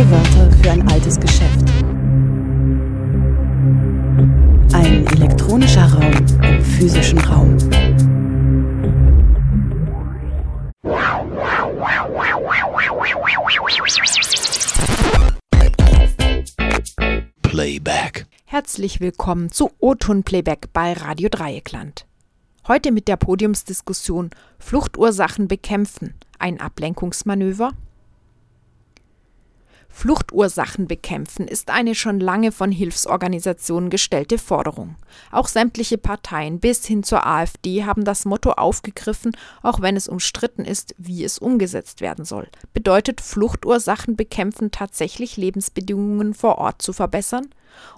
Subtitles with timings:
[0.00, 1.60] Neue Wörter für ein altes Geschäft.
[4.72, 6.12] Ein elektronischer Raum
[6.42, 7.58] im physischen Raum.
[17.42, 18.26] Playback.
[18.46, 22.06] Herzlich willkommen zu O-Ton Playback bei Radio Dreieckland.
[22.66, 27.72] Heute mit der Podiumsdiskussion Fluchtursachen bekämpfen, ein Ablenkungsmanöver?
[29.92, 34.96] Fluchtursachen bekämpfen ist eine schon lange von Hilfsorganisationen gestellte Forderung.
[35.30, 40.64] Auch sämtliche Parteien bis hin zur AfD haben das Motto aufgegriffen, auch wenn es umstritten
[40.64, 42.48] ist, wie es umgesetzt werden soll.
[42.72, 47.48] Bedeutet Fluchtursachen bekämpfen tatsächlich Lebensbedingungen vor Ort zu verbessern?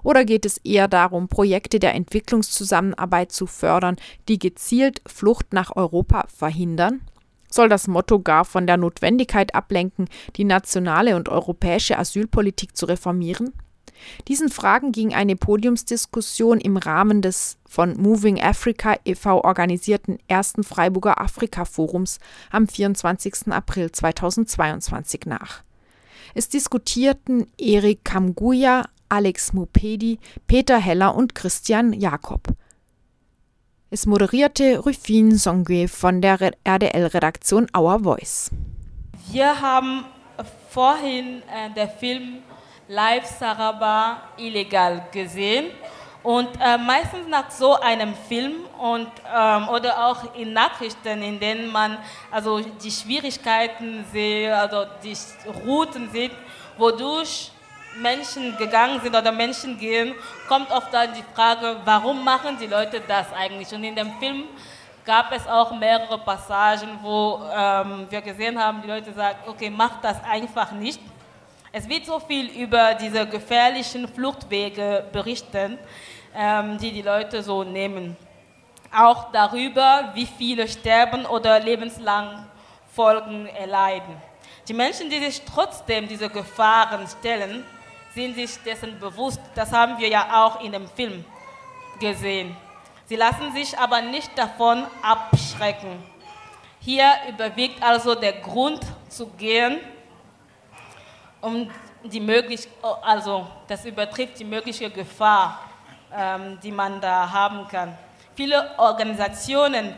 [0.03, 3.97] Oder geht es eher darum, Projekte der Entwicklungszusammenarbeit zu fördern,
[4.27, 7.01] die gezielt Flucht nach Europa verhindern?
[7.53, 13.53] Soll das Motto gar von der Notwendigkeit ablenken, die nationale und europäische Asylpolitik zu reformieren?
[14.27, 19.43] Diesen Fragen ging eine Podiumsdiskussion im Rahmen des von Moving Africa e.V.
[19.43, 22.17] organisierten ersten Freiburger Afrika-Forums
[22.49, 23.49] am 24.
[23.49, 25.61] April 2022 nach.
[26.33, 30.17] Es diskutierten Erik Kamguya, Alex Mupedi,
[30.47, 32.47] Peter Heller und Christian Jakob.
[33.93, 38.49] Es moderierte Rufin Songwe von der RDL-Redaktion Our Voice.
[39.31, 40.05] Wir haben
[40.71, 42.39] vorhin äh, den Film
[42.87, 45.67] Live Saraba illegal gesehen.
[46.23, 51.71] Und äh, meistens nach so einem Film und, ähm, oder auch in Nachrichten, in denen
[51.71, 51.99] man
[52.31, 55.15] also die Schwierigkeiten sieht, also die
[55.67, 56.31] Routen sieht,
[56.79, 57.51] wodurch
[58.01, 60.15] Menschen gegangen sind oder Menschen gehen,
[60.47, 63.71] kommt oft dann die Frage, warum machen die Leute das eigentlich?
[63.73, 64.45] Und in dem Film
[65.05, 70.01] gab es auch mehrere Passagen, wo ähm, wir gesehen haben, die Leute sagen, okay, mach
[70.01, 71.01] das einfach nicht.
[71.71, 75.77] Es wird so viel über diese gefährlichen Fluchtwege berichten,
[76.35, 78.15] ähm, die die Leute so nehmen.
[78.95, 82.45] Auch darüber, wie viele sterben oder lebenslang
[82.93, 84.15] Folgen erleiden.
[84.67, 87.65] Die Menschen, die sich trotzdem diese Gefahren stellen,
[88.13, 89.39] sind sich dessen bewusst.
[89.55, 91.25] Das haben wir ja auch in dem Film
[91.99, 92.55] gesehen.
[93.05, 96.01] Sie lassen sich aber nicht davon abschrecken.
[96.79, 99.79] Hier überwiegt also der Grund zu gehen,
[101.41, 101.69] um
[102.03, 102.67] die möglich,
[103.01, 105.59] also das übertrifft die mögliche Gefahr,
[106.13, 107.97] ähm, die man da haben kann.
[108.35, 109.95] Viele Organisationen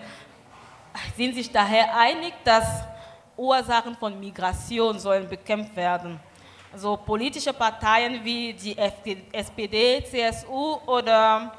[1.17, 2.83] sind sich daher einig, dass
[3.37, 6.19] Ursachen von Migration sollen bekämpft werden.
[6.75, 11.53] Also politische Parteien wie die SPD, CSU oder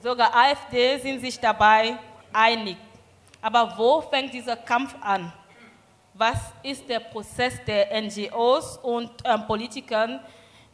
[0.00, 1.98] sogar AfD sind sich dabei
[2.32, 2.76] einig.
[3.40, 5.32] Aber wo fängt dieser Kampf an?
[6.14, 10.20] Was ist der Prozess der NGOs und äh, Politikern?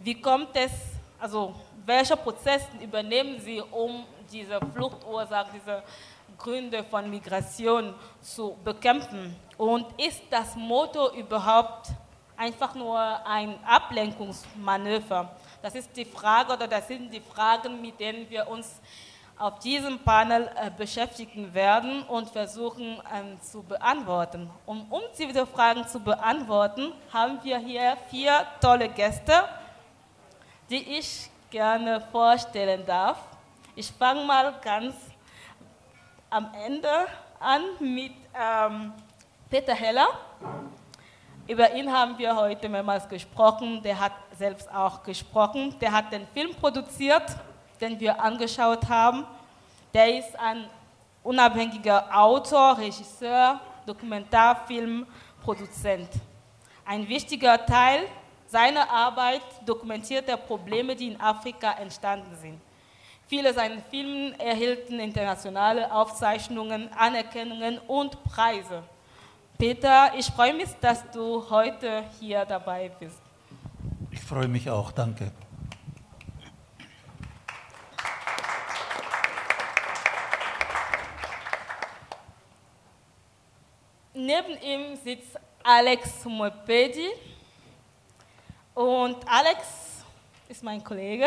[0.01, 0.71] Wie kommt es,
[1.19, 1.55] also
[1.87, 5.83] welche Prozesse übernehmen sie, um diese Fluchtursachen, diese
[6.37, 9.35] Gründe von Migration zu bekämpfen?
[9.57, 11.89] Und ist das Motto überhaupt
[12.39, 15.31] einfach nur ein Ablenkungsmanöver?
[15.61, 18.81] Das ist die Frage oder das sind die Fragen, mit denen wir uns
[19.39, 24.51] auf diesem Panel äh, beschäftigen werden und versuchen ähm, zu beantworten.
[24.67, 29.45] Um, um diese Fragen zu beantworten, haben wir hier vier tolle Gäste,
[30.69, 33.19] die ich gerne vorstellen darf.
[33.77, 34.95] Ich fange mal ganz
[36.31, 37.07] am Ende
[37.39, 38.93] an mit ähm,
[39.49, 40.09] Peter Heller.
[41.49, 43.83] Über ihn haben wir heute mehrmals gesprochen.
[43.83, 45.75] Der hat selbst auch gesprochen.
[45.81, 47.23] Der hat den Film produziert,
[47.81, 49.25] den wir angeschaut haben.
[49.95, 50.67] Der ist ein
[51.23, 56.11] unabhängiger Autor, Regisseur, Dokumentarfilmproduzent.
[56.85, 58.01] Ein wichtiger Teil
[58.47, 62.61] seiner Arbeit dokumentiert er Probleme, die in Afrika entstanden sind.
[63.27, 68.83] Viele seiner Filme erhielten internationale Aufzeichnungen, Anerkennungen und Preise.
[69.59, 73.21] Peter, ich freue mich, dass du heute hier dabei bist.
[74.13, 75.33] Ich freue mich auch, danke.
[84.15, 87.09] Neben ihm sitzt Alex Mopedi.
[88.75, 90.05] Und Alex
[90.49, 91.27] ist mein Kollege.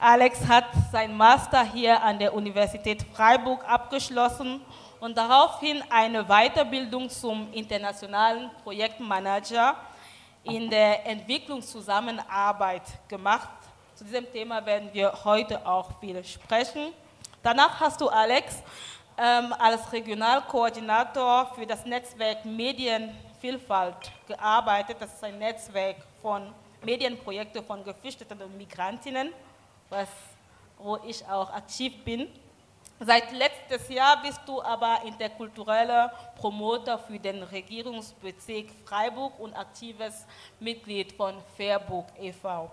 [0.00, 4.62] Alex hat sein Master hier an der Universität Freiburg abgeschlossen
[5.00, 9.76] und daraufhin eine Weiterbildung zum internationalen Projektmanager
[10.44, 13.48] in der Entwicklungszusammenarbeit gemacht.
[13.94, 16.92] Zu diesem Thema werden wir heute auch viel sprechen.
[17.42, 18.62] Danach hast du, Alex,
[19.18, 24.96] ähm, als Regionalkoordinator für das Netzwerk Medienvielfalt gearbeitet.
[25.00, 26.52] Das ist ein Netzwerk von
[26.82, 29.32] Medienprojekte von Geflüchteten und Migrantinnen,
[29.90, 30.08] was,
[30.78, 32.28] wo ich auch aktiv bin.
[33.02, 40.26] Seit letztes Jahr bist du aber interkultureller Promoter für den Regierungsbezirk Freiburg und aktives
[40.60, 42.70] Mitglied von Fairburg e.V.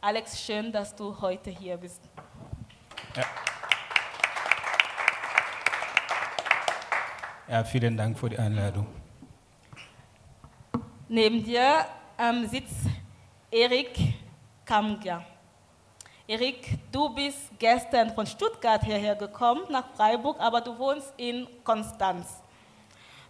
[0.00, 2.00] Alex, schön, dass du heute hier bist.
[3.16, 3.24] Ja.
[7.48, 8.86] ja, vielen Dank für die Einladung.
[11.08, 11.84] Neben dir
[12.16, 12.86] ähm, sitzt
[13.50, 14.14] Erik
[14.64, 15.24] Kamger.
[16.30, 22.42] Erik, du bist gestern von Stuttgart hierher gekommen, nach Freiburg, aber du wohnst in Konstanz.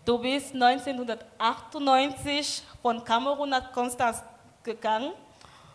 [0.05, 4.25] Du bist 1998 von Kamerun nach Konstanz
[4.65, 5.12] gegangen.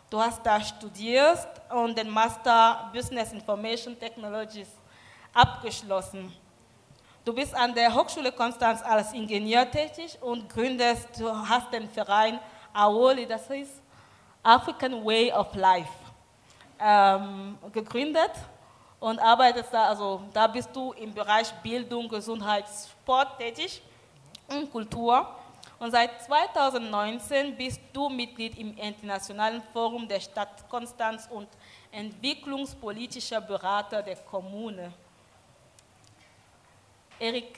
[0.10, 4.68] Du hast da studiert und den Master Business Information Technologies
[5.34, 6.34] abgeschlossen.
[7.24, 12.38] Du bist an der Hochschule Konstanz als Ingenieur tätig und gründest, du hast den Verein
[12.74, 13.82] AOLI, das heißt
[14.44, 16.03] African Way of Life
[16.84, 18.32] ähm, gegründet
[19.00, 23.82] und arbeitest da, also da bist du im Bereich Bildung, Gesundheit, Sport tätig
[24.50, 25.28] und Kultur.
[25.80, 31.48] Und seit 2019 bist du Mitglied im Internationalen Forum der Stadt Konstanz und
[31.92, 34.94] entwicklungspolitischer Berater der Kommune.
[37.20, 37.58] Erik,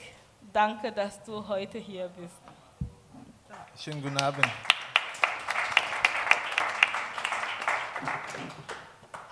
[0.52, 2.34] danke, dass du heute hier bist.
[3.76, 4.46] Schönen guten Abend.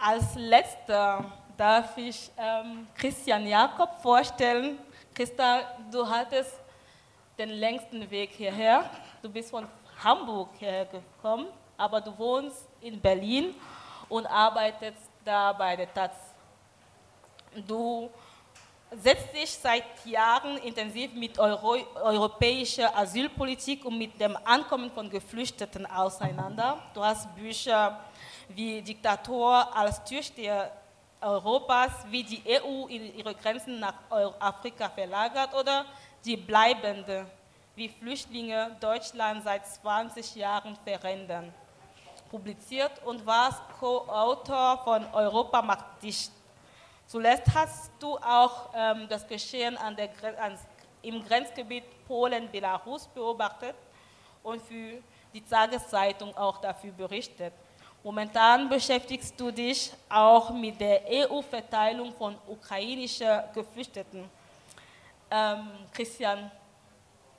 [0.06, 1.24] Als letzter
[1.56, 4.78] darf ich ähm, Christian Jakob vorstellen.
[5.14, 5.60] Christa,
[5.90, 6.60] du hattest
[7.38, 8.84] den längsten Weg hierher.
[9.22, 9.66] Du bist von
[10.04, 11.46] Hamburg hierher gekommen,
[11.78, 13.54] aber du wohnst in Berlin
[14.10, 16.12] und arbeitest da bei der Taz.
[17.66, 18.10] Du
[18.90, 25.86] setzt dich seit Jahren intensiv mit Euro europäischer Asylpolitik und mit dem Ankommen von Geflüchteten
[25.86, 26.78] auseinander.
[26.92, 28.00] Du hast Bücher
[28.48, 30.70] wie Diktator als Türsteher
[31.20, 33.94] Europas, wie die EU ihre Grenzen nach
[34.38, 35.86] Afrika verlagert oder
[36.24, 37.26] die bleibende,
[37.74, 41.52] wie Flüchtlinge Deutschland seit 20 Jahren verändern.
[42.30, 46.32] Publiziert und warst Co-Autor von Europa macht dicht.
[47.06, 50.58] Zuletzt hast du auch ähm, das Geschehen an der, an,
[51.02, 53.76] im Grenzgebiet Polen-Belarus beobachtet
[54.42, 55.02] und für
[55.32, 57.52] die Tageszeitung auch dafür berichtet.
[58.04, 64.28] Momentan beschäftigst du dich auch mit der EU-Verteilung von ukrainischen Geflüchteten.
[65.30, 66.50] Ähm, Christian,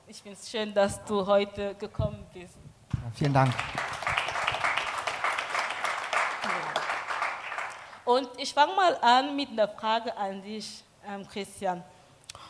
[0.08, 2.56] ich finde es schön, dass du heute gekommen bist.
[2.92, 3.54] Ja, vielen Dank.
[8.04, 11.84] Und ich fange mal an mit einer Frage an dich, ähm, Christian.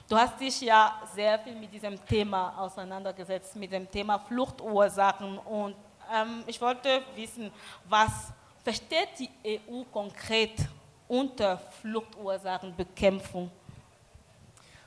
[0.09, 5.77] Du hast dich ja sehr viel mit diesem Thema auseinandergesetzt, mit dem Thema Fluchtursachen und
[6.15, 7.51] ähm, ich wollte wissen,
[7.89, 8.11] was
[8.63, 10.69] versteht die EU konkret
[11.09, 13.51] unter Fluchtursachenbekämpfung?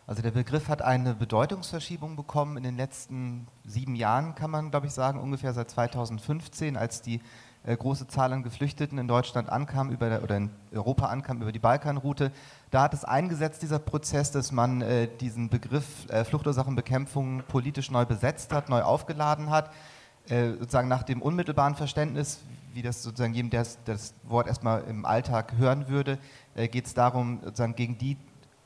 [0.05, 4.87] Also der Begriff hat eine Bedeutungsverschiebung bekommen in den letzten sieben Jahren, kann man glaube
[4.87, 7.21] ich sagen, ungefähr seit 2015, als die
[7.63, 11.51] äh, große Zahl an Geflüchteten in Deutschland ankam über der, oder in Europa ankam über
[11.51, 12.31] die Balkanroute.
[12.71, 18.05] Da hat es eingesetzt, dieser Prozess, dass man äh, diesen Begriff äh, Fluchtursachenbekämpfung politisch neu
[18.05, 19.71] besetzt hat, neu aufgeladen hat.
[20.29, 22.39] Äh, sozusagen nach dem unmittelbaren Verständnis,
[22.73, 26.19] wie das sozusagen jedem, der das Wort erstmal im Alltag hören würde,
[26.53, 28.15] äh, geht es darum, sozusagen gegen die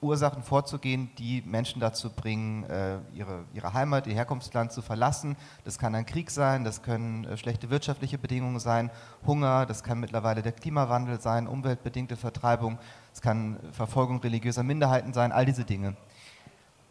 [0.02, 5.38] Ursachen vorzugehen, die Menschen dazu bringen, äh, ihre, ihre Heimat, ihr Herkunftsland zu verlassen.
[5.64, 8.92] Das kann ein Krieg sein, das können schlechte wirtschaftliche Bedingungen sein,
[9.26, 12.78] Hunger, das kann mittlerweile der Klimawandel sein, umweltbedingte Vertreibung,
[13.14, 15.96] es kann Verfolgung religiöser Minderheiten sein, all diese Dinge.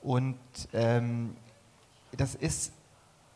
[0.02, 0.38] Und
[0.72, 1.36] ähm,
[2.16, 2.72] das ist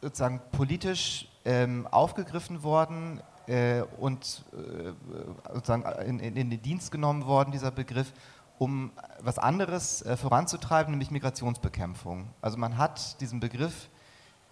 [0.01, 4.93] sozusagen politisch ähm, aufgegriffen worden äh, und äh,
[5.55, 8.13] sozusagen in, in, den Dienst genommen worden, dieser Begriff,
[8.59, 12.29] um was anderes äh, voranzutreiben, nämlich Migrationsbekämpfung.
[12.41, 13.89] Also man hat diesen Begriff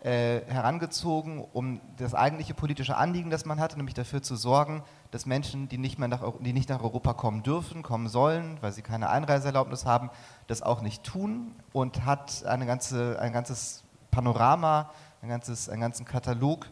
[0.05, 5.25] äh, herangezogen, um das eigentliche politische Anliegen, das man hatte, nämlich dafür zu sorgen, dass
[5.25, 8.83] Menschen, die nicht, mehr nach, die nicht nach Europa kommen dürfen, kommen sollen, weil sie
[8.83, 10.11] keine Einreiseerlaubnis haben,
[10.47, 14.91] das auch nicht tun und hat eine ganze, ein ganzes Panorama
[15.25, 16.67] ein ganzes, einen ganzen Katalog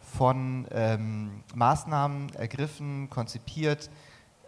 [0.00, 3.90] von ähm, Maßnahmen ergriffen, konzipiert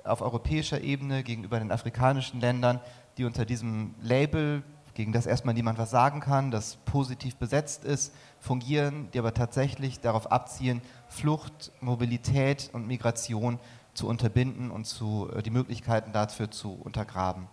[0.03, 2.81] auf europäischer Ebene gegenüber den afrikanischen Ländern,
[3.19, 4.63] die unter diesem Label,
[4.95, 10.01] gegen das erstmal niemand was sagen kann, das positiv besetzt ist, fungieren, die aber tatsächlich
[10.01, 13.59] darauf abzielen, Flucht, Mobilität und Migration
[13.93, 17.47] zu unterbinden und zu, äh, die Möglichkeiten dafür zu untergraben.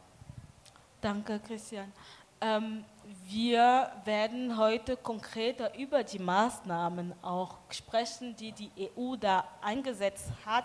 [1.01, 1.91] Danke, Christian.
[2.39, 2.85] Ähm,
[3.29, 10.63] wir werden heute konkreter über die Maßnahmen auch sprechen, die die EU da eingesetzt hat.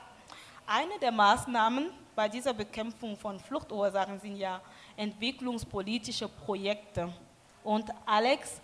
[0.64, 4.60] Eine der Maßnahmen bei dieser Bekämpfung von Fluchtursachen sind ja
[4.96, 7.12] entwicklungspolitische Projekte.
[7.64, 8.60] Und Alex,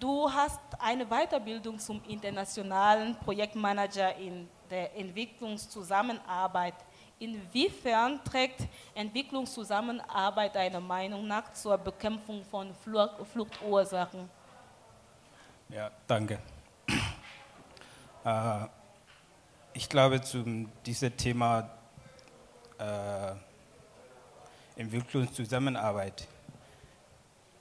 [0.00, 6.74] du hast eine Weiterbildung zum internationalen Projektmanager in der Entwicklungszusammenarbeit
[7.18, 14.28] Inwiefern trägt Entwicklungszusammenarbeit deiner Meinung nach zur Bekämpfung von Fluchtursachen?
[15.70, 16.38] Ja, danke.
[18.24, 18.66] Äh,
[19.72, 20.44] ich glaube, zu
[20.84, 21.70] diesem Thema
[22.78, 23.32] äh,
[24.80, 26.26] Entwicklungszusammenarbeit,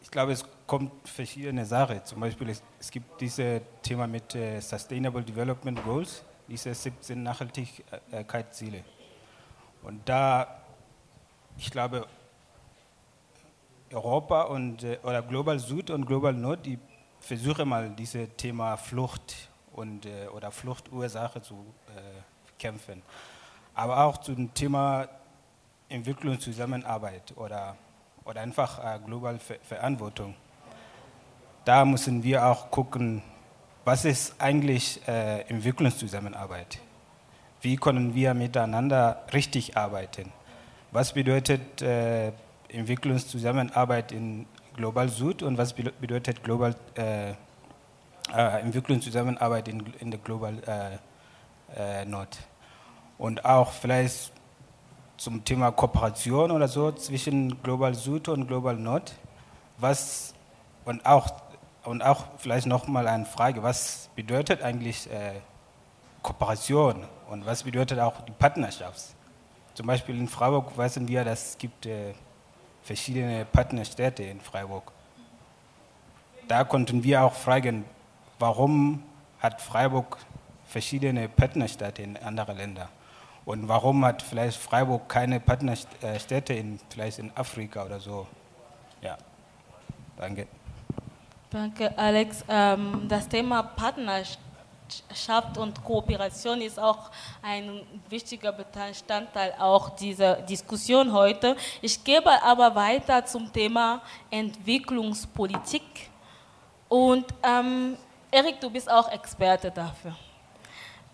[0.01, 2.03] ich glaube, es kommt verschiedene Sachen.
[2.03, 8.83] Zum Beispiel, es, es gibt dieses Thema mit äh, Sustainable Development Goals, diese 17 Nachhaltigkeitsziele.
[9.85, 10.47] Und da,
[11.57, 12.07] ich glaube,
[13.93, 16.79] Europa und, äh, oder Global Süd und Global Nord, die
[17.19, 21.53] versuchen mal dieses Thema Flucht und, äh, oder Fluchtursache zu
[21.87, 22.21] äh,
[22.57, 23.03] kämpfen.
[23.75, 25.07] Aber auch zum Thema
[25.87, 27.75] Entwicklungszusammenarbeit oder,
[28.23, 30.33] oder einfach äh, global Ver Verantwortung.
[31.63, 33.21] Da müssen wir auch gucken,
[33.83, 36.79] was ist eigentlich äh, Entwicklungszusammenarbeit?
[37.65, 40.31] Wie können wir miteinander richtig arbeiten?
[40.91, 42.31] Was bedeutet äh,
[42.67, 44.45] Entwicklungszusammenarbeit in
[44.75, 50.53] Global Süd und was bedeutet Global, äh, äh, Entwicklungszusammenarbeit in, in der Global
[51.75, 52.37] äh, äh, Nord?
[53.17, 54.31] Und auch vielleicht
[55.17, 59.15] zum Thema Kooperation oder so zwischen Global Süd und Global Nord.
[59.79, 60.35] Was
[60.85, 61.33] und auch
[61.83, 65.41] und auch vielleicht noch mal eine Frage: Was bedeutet eigentlich äh,
[66.25, 69.13] Kooperation und was bedeutet auch die Partnerschaft?
[69.75, 72.15] Zum Beispiel in Freiburg wissen wir, dass es gibt äh,
[72.81, 74.91] verschiedene Partnerstädte in Freiburg.
[76.47, 77.85] Da konnten wir auch fragen,
[78.39, 79.03] warum
[79.39, 80.17] hat Freiburg
[80.65, 82.89] verschiedene Partnerstädte in anderen Ländern?
[83.45, 88.25] Und warum hat vielleicht Freiburg keine Partnerstädte in, vielleicht in Afrika oder so?
[88.99, 89.15] Ja,
[90.17, 90.47] danke.
[91.51, 92.43] Danke, Alex.
[92.49, 94.39] Ähm, das Thema Partnerschaft
[94.85, 97.09] Partnerschaft und Kooperation ist auch
[97.41, 101.55] ein wichtiger Bestandteil auch dieser Diskussion heute.
[101.81, 106.09] Ich gebe aber weiter zum Thema Entwicklungspolitik.
[106.87, 107.97] Und ähm,
[108.29, 110.15] Erik, du bist auch Experte dafür.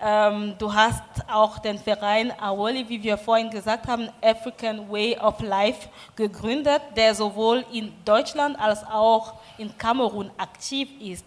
[0.01, 5.39] Ähm, du hast auch den Verein Awoli, wie wir vorhin gesagt haben, African Way of
[5.41, 11.25] Life gegründet, der sowohl in Deutschland als auch in Kamerun aktiv ist.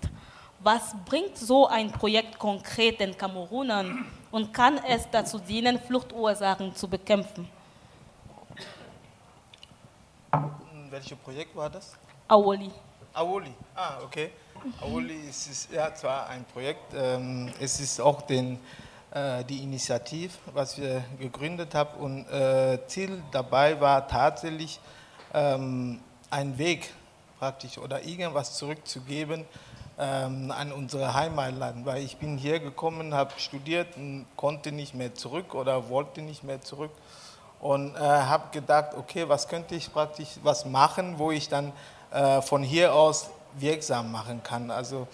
[0.64, 6.88] Was bringt so ein Projekt konkret den Kamerunern und kann es dazu dienen, Fluchtursachen zu
[6.88, 7.46] bekämpfen?
[10.88, 11.92] Welches Projekt war das?
[12.28, 12.70] Awoli.
[13.12, 14.30] Awoli, ah, okay.
[14.80, 18.58] Awoli ist, ist ja zwar ein Projekt, ähm, es ist auch den,
[19.10, 24.80] äh, die Initiative, was wir gegründet haben und äh, Ziel dabei war tatsächlich
[25.34, 26.90] ähm, einen Weg
[27.38, 29.44] praktisch oder irgendwas zurückzugeben
[29.98, 35.14] ähm, an unsere Heimatland, weil ich bin hier gekommen, habe studiert und konnte nicht mehr
[35.14, 36.90] zurück oder wollte nicht mehr zurück
[37.60, 41.72] und äh, habe gedacht, okay, was könnte ich praktisch was machen, wo ich dann
[42.10, 44.70] äh, von hier aus wirksam machen kann.
[44.70, 45.06] Also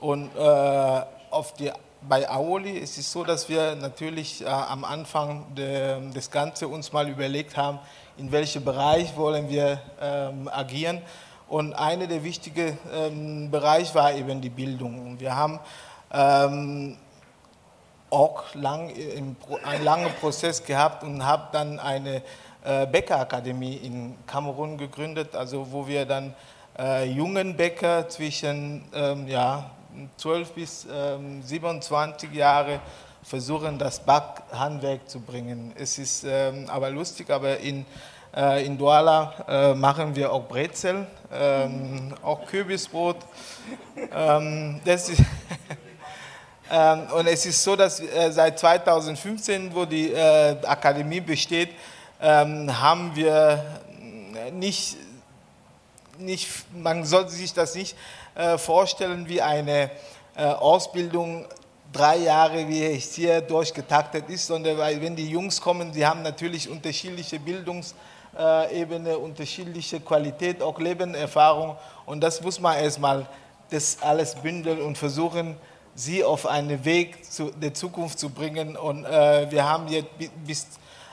[0.00, 1.72] und äh, auf die
[2.08, 6.92] bei Aoli ist es so, dass wir natürlich äh, am Anfang de, des Ganzen uns
[6.92, 7.78] mal überlegt haben,
[8.18, 11.00] in welchem Bereich wollen wir ähm, agieren.
[11.54, 15.20] Und einer der wichtigen ähm, Bereiche war eben die Bildung.
[15.20, 15.60] Wir haben
[16.12, 16.96] ähm,
[18.10, 22.22] auch lang, im, einen langen Prozess gehabt und haben dann eine
[22.64, 26.34] äh, Bäckerakademie in Kamerun gegründet, also wo wir dann
[26.76, 29.70] äh, jungen Bäcker zwischen ähm, ja,
[30.16, 32.80] 12 bis ähm, 27 Jahre
[33.22, 35.72] versuchen, das Backhandwerk zu bringen.
[35.78, 37.86] Es ist ähm, aber lustig, aber in
[38.36, 43.16] äh, in Douala äh, machen wir auch Brezel, ähm, auch Kürbisbrot.
[44.12, 45.20] Ähm, das ist
[46.70, 51.70] ähm, und es ist so, dass äh, seit 2015, wo die Akademie besteht,
[52.20, 53.62] haben wir
[54.52, 54.96] nicht,
[56.18, 57.96] nicht, man sollte sich das nicht
[58.56, 59.90] vorstellen wie eine
[60.36, 61.44] Ausbildung
[61.92, 66.22] drei Jahre, wie es hier durchgetaktet ist, sondern weil wenn die Jungs kommen, die haben
[66.22, 67.94] natürlich unterschiedliche Bildungs-
[68.38, 71.76] äh, Ebene, unterschiedliche Qualität, auch Lebenserfahrung.
[72.06, 73.26] Und das muss man erstmal
[73.70, 75.56] das alles bündeln und versuchen,
[75.94, 78.76] sie auf einen Weg zu, der Zukunft zu bringen.
[78.76, 80.08] Und äh, wir haben jetzt
[80.44, 80.66] bis,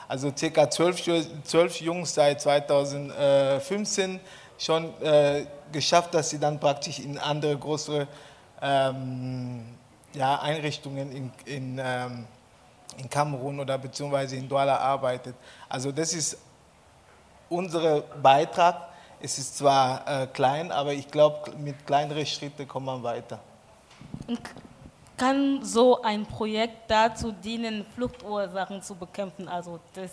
[0.08, 1.02] also circa zwölf,
[1.44, 4.20] zwölf Jungs seit 2015
[4.58, 8.08] schon äh, geschafft, dass sie dann praktisch in andere größere
[8.62, 9.66] ähm,
[10.14, 12.26] ja, Einrichtungen in, in, ähm,
[12.98, 15.36] in Kamerun oder beziehungsweise in Douala arbeitet.
[15.70, 16.38] Also das ist
[17.52, 18.90] unser Beitrag.
[19.20, 23.40] Es ist zwar äh, klein, aber ich glaube, mit kleineren Schritten kommt man weiter.
[25.18, 29.48] Kann so ein Projekt dazu dienen, Fluchtursachen zu bekämpfen?
[29.48, 30.12] Also das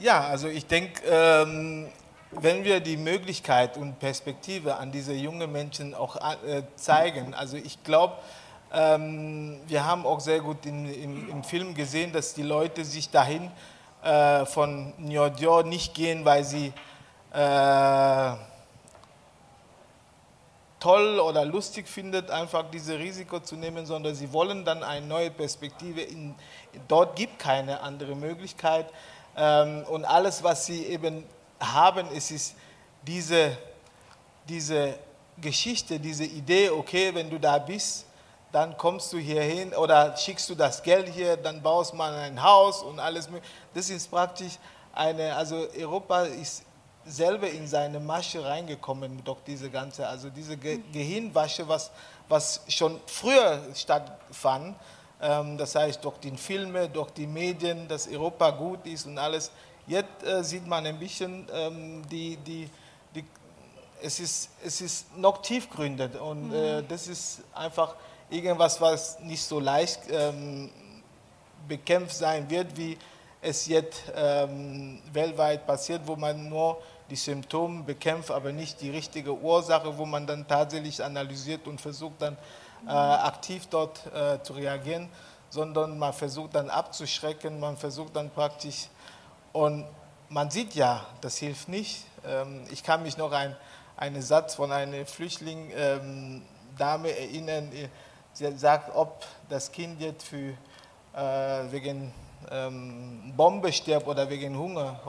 [0.00, 1.88] ja, also ich denke, ähm,
[2.30, 7.82] wenn wir die Möglichkeit und Perspektive an diese jungen Menschen auch äh, zeigen, also ich
[7.82, 8.14] glaube,
[8.72, 13.10] ähm, wir haben auch sehr gut in, im, im, Film gesehen, dass die Leute sich
[13.10, 13.50] dahin
[14.08, 16.72] äh, von Nyordio nicht gehen, weil sie
[17.30, 18.32] äh,
[20.80, 25.30] toll oder lustig findet, einfach dieses Risiko zu nehmen, sondern sie wollen dann eine neue
[25.30, 26.00] Perspektive.
[26.00, 26.34] In,
[26.86, 28.86] dort gibt keine andere Möglichkeit.
[29.36, 31.24] Ähm, und alles, was sie eben
[31.60, 32.56] haben, es ist
[33.06, 33.58] diese,
[34.48, 34.94] diese
[35.38, 38.06] Geschichte, diese Idee, okay, wenn du da bist,
[38.52, 42.42] dann kommst du hier hin oder schickst du das Geld hier, dann baust man ein
[42.42, 43.28] Haus und alles.
[43.74, 44.58] Das ist praktisch
[44.92, 46.64] eine, also Europa ist
[47.04, 51.90] selber in seine Masche reingekommen durch diese ganze, also diese Ge Gehirnwasche, was,
[52.28, 54.76] was schon früher stattfand.
[55.20, 59.50] Ähm, das heißt, durch die Filme, durch die Medien, dass Europa gut ist und alles.
[59.86, 62.70] Jetzt äh, sieht man ein bisschen, ähm, die, die,
[63.14, 63.24] die,
[64.02, 66.88] es, ist, es ist noch tiefgründig und äh, mhm.
[66.88, 67.94] das ist einfach
[68.30, 70.70] irgendwas, was nicht so leicht ähm,
[71.66, 72.98] bekämpft sein wird, wie
[73.40, 76.78] es jetzt ähm, weltweit passiert, wo man nur
[77.10, 82.20] die Symptome bekämpft, aber nicht die richtige Ursache, wo man dann tatsächlich analysiert und versucht
[82.20, 82.36] dann
[82.86, 85.08] äh, aktiv dort äh, zu reagieren,
[85.50, 88.88] sondern man versucht dann abzuschrecken, man versucht dann praktisch
[89.52, 89.86] und
[90.28, 92.04] man sieht ja, das hilft nicht.
[92.26, 93.56] Ähm, ich kann mich noch an
[93.96, 96.42] einen Satz von einer Flüchtling ähm,
[96.78, 97.72] erinnern,
[98.38, 100.54] Sie sagt, ob das Kind jetzt für,
[101.12, 102.14] äh, wegen
[102.48, 105.00] ähm, Bombe stirbt oder wegen Hunger.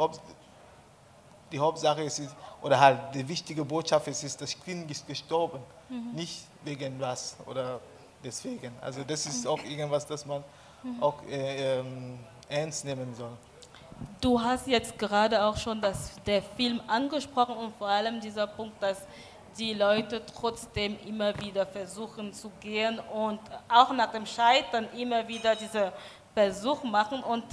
[1.51, 2.23] Die Hauptsache ist,
[2.59, 6.13] oder halt die wichtige Botschaft ist, ist das Kind ist gestorben, mhm.
[6.15, 7.79] nicht wegen was oder
[8.23, 8.71] deswegen.
[8.81, 10.43] Also das ist auch irgendwas, das man
[10.81, 11.03] mhm.
[11.03, 13.37] auch äh, ähm, ernst nehmen soll.
[14.19, 18.81] Du hast jetzt gerade auch schon das, der Film angesprochen und vor allem dieser Punkt,
[18.81, 18.97] dass
[19.57, 25.55] die Leute trotzdem immer wieder versuchen zu gehen und auch nach dem Scheitern immer wieder
[25.55, 25.91] diese
[26.33, 27.23] Versuch machen.
[27.23, 27.45] Und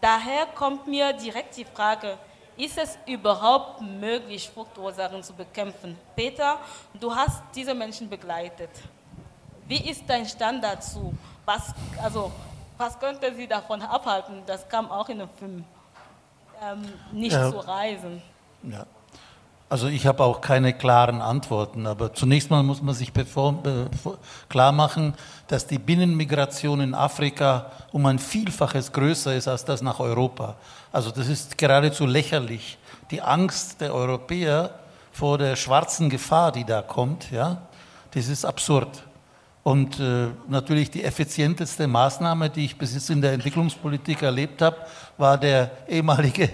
[0.00, 2.18] daher kommt mir direkt die Frage,
[2.56, 5.98] ist es überhaupt möglich, Fluchtursachen zu bekämpfen?
[6.14, 6.58] Peter,
[7.00, 8.70] du hast diese Menschen begleitet.
[9.66, 11.14] Wie ist dein Stand dazu?
[11.44, 12.30] Was, also,
[12.76, 14.42] was könnte sie davon abhalten?
[14.46, 15.64] Das kam auch in dem Film.
[16.62, 17.50] Ähm, nicht ja.
[17.50, 18.22] zu reisen.
[18.62, 18.86] Ja.
[19.68, 23.12] Also ich habe auch keine klaren Antworten, aber zunächst mal muss man sich
[24.48, 25.14] klar machen,
[25.48, 30.56] dass die Binnenmigration in Afrika um ein Vielfaches größer ist als das nach Europa.
[30.92, 32.78] Also das ist geradezu lächerlich.
[33.10, 34.70] Die Angst der Europäer
[35.12, 37.62] vor der schwarzen Gefahr, die da kommt, ja,
[38.12, 39.02] das ist absurd.
[39.62, 44.76] Und äh, natürlich die effizienteste Maßnahme, die ich bis jetzt in der Entwicklungspolitik erlebt habe,
[45.16, 46.50] war der ehemalige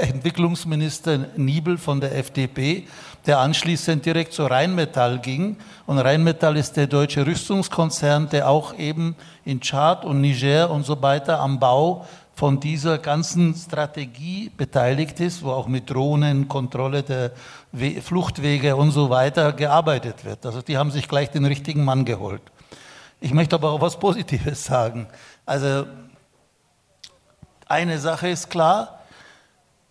[0.00, 2.86] Entwicklungsminister Niebel von der FDP,
[3.26, 5.56] der anschließend direkt zu Rheinmetall ging.
[5.86, 11.00] Und Rheinmetall ist der deutsche Rüstungskonzern, der auch eben in Tschad und Niger und so
[11.00, 17.32] weiter am Bau von dieser ganzen Strategie beteiligt ist, wo auch mit Drohnen, Kontrolle der
[18.02, 20.44] Fluchtwege und so weiter gearbeitet wird.
[20.44, 22.42] Also die haben sich gleich den richtigen Mann geholt.
[23.20, 25.06] Ich möchte aber auch was Positives sagen.
[25.46, 25.86] Also
[27.68, 29.01] eine Sache ist klar,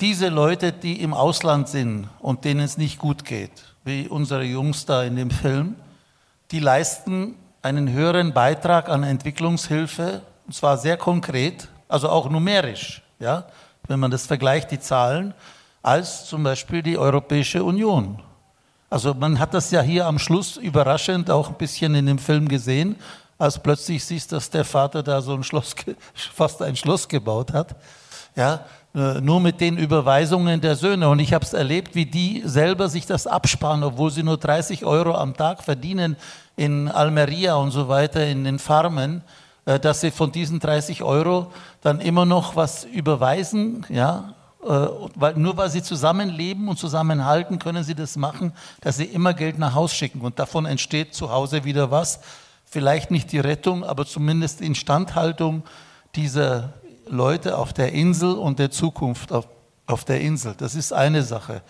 [0.02, 3.52] diese Leute, die im Ausland sind und denen es nicht gut geht,
[3.84, 5.76] wie unsere Jungs da in dem Film,
[6.50, 13.46] die leisten einen höheren Beitrag an Entwicklungshilfe, und zwar sehr konkret, also auch numerisch, ja,
[13.88, 15.36] wenn man das vergleicht, die Zahlen,
[15.84, 18.20] als zum Beispiel die Europäische Union.
[18.90, 22.48] Also man hat das ja hier am Schluss überraschend auch ein bisschen in dem Film
[22.48, 22.96] gesehen,
[23.38, 25.76] als plötzlich siehst, dass der Vater da so ein Schloss,
[26.34, 27.76] fast ein Schloss gebaut hat.
[28.36, 31.08] Ja, nur mit den Überweisungen der Söhne.
[31.08, 34.86] Und ich habe es erlebt, wie die selber sich das absparen, obwohl sie nur 30
[34.86, 36.18] Euro am Tag verdienen
[36.58, 39.24] in Almeria und so weiter, in den Farmen,
[39.66, 41.52] äh, dass sie von diesen 30 Euro
[41.82, 44.68] dann immer noch was überweisen, ja, äh,
[45.16, 49.58] weil, nur weil sie zusammenleben und zusammenhalten, können sie das machen, dass sie immer Geld
[49.58, 50.22] nach Hause schicken.
[50.22, 52.20] Und davon entsteht zu Hause wieder was.
[52.66, 55.64] Vielleicht nicht die Rettung, aber zumindest Instandhaltung
[56.16, 56.74] dieser
[57.12, 59.48] Leute auf der Insel und der Zukunft auf,
[59.86, 60.56] auf der Insel.
[60.58, 61.62] Das ist eine Sache.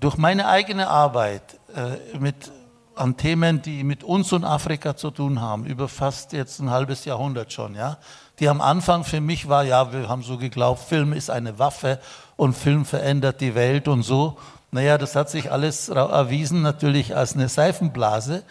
[0.00, 2.52] durch meine eigene Arbeit äh, mit,
[2.94, 7.04] an Themen, die mit uns und Afrika zu tun haben, über fast jetzt ein halbes
[7.04, 7.98] Jahrhundert schon, ja,
[8.38, 11.98] die am Anfang für mich war, ja, wir haben so geglaubt, Film ist eine Waffe
[12.36, 14.36] und Film verändert die Welt und so.
[14.70, 18.42] Naja, das hat sich alles erwiesen natürlich als eine Seifenblase.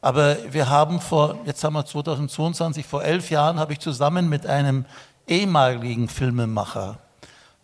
[0.00, 4.46] Aber wir haben vor, jetzt haben wir 2022, vor elf Jahren habe ich zusammen mit
[4.46, 4.84] einem
[5.28, 6.98] ehemaligen Filmemacher,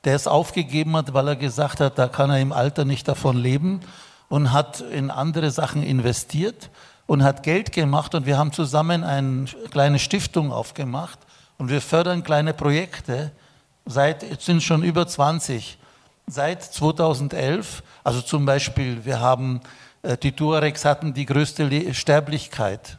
[0.05, 3.37] der es aufgegeben hat, weil er gesagt hat, da kann er im Alter nicht davon
[3.37, 3.81] leben
[4.29, 6.71] und hat in andere Sachen investiert
[7.07, 11.19] und hat Geld gemacht und wir haben zusammen eine kleine Stiftung aufgemacht
[11.59, 13.33] und wir fördern kleine Projekte.
[13.87, 15.79] Seit, jetzt sind schon über 20.
[16.27, 19.61] Seit 2011, also zum Beispiel, wir haben,
[20.03, 22.99] äh, die Tuaregs hatten die größte Sterblichkeit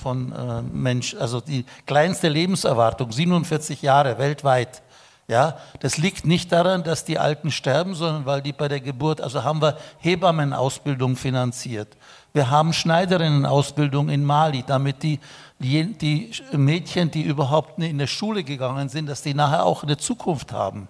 [0.00, 4.82] von äh, Mensch, also die kleinste Lebenserwartung, 47 Jahre weltweit.
[5.26, 9.22] Ja, das liegt nicht daran, dass die Alten sterben, sondern weil die bei der Geburt,
[9.22, 11.96] also haben wir Hebammenausbildung finanziert.
[12.34, 15.20] Wir haben Schneiderinnenausbildung in Mali, damit die,
[15.60, 19.96] die, die Mädchen, die überhaupt in der Schule gegangen sind, dass die nachher auch eine
[19.96, 20.88] Zukunft haben.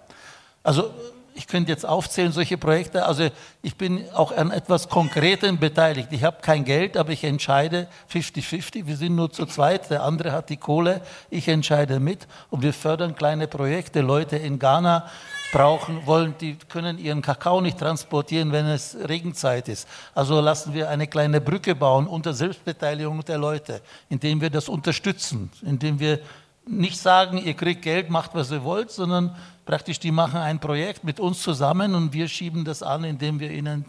[0.64, 0.90] Also
[1.34, 3.04] ich könnte jetzt aufzählen, solche Projekte.
[3.06, 3.28] Also
[3.62, 6.08] ich bin auch an etwas Konkretem beteiligt.
[6.12, 8.86] Ich habe kein Geld, aber ich entscheide 50-50.
[8.86, 9.90] Wir sind nur zu zweit.
[9.90, 11.00] Der andere hat die Kohle.
[11.30, 12.28] Ich entscheide mit.
[12.50, 14.00] Und wir fördern kleine Projekte.
[14.00, 15.10] Leute in Ghana
[15.52, 19.88] brauchen, wollen, die können ihren Kakao nicht transportieren, wenn es Regenzeit ist.
[20.14, 25.50] Also lassen wir eine kleine Brücke bauen unter Selbstbeteiligung der Leute, indem wir das unterstützen,
[25.62, 26.20] indem wir
[26.66, 31.04] nicht sagen, ihr kriegt Geld, macht was ihr wollt, sondern praktisch die machen ein Projekt
[31.04, 33.84] mit uns zusammen und wir schieben das an, indem wir ihnen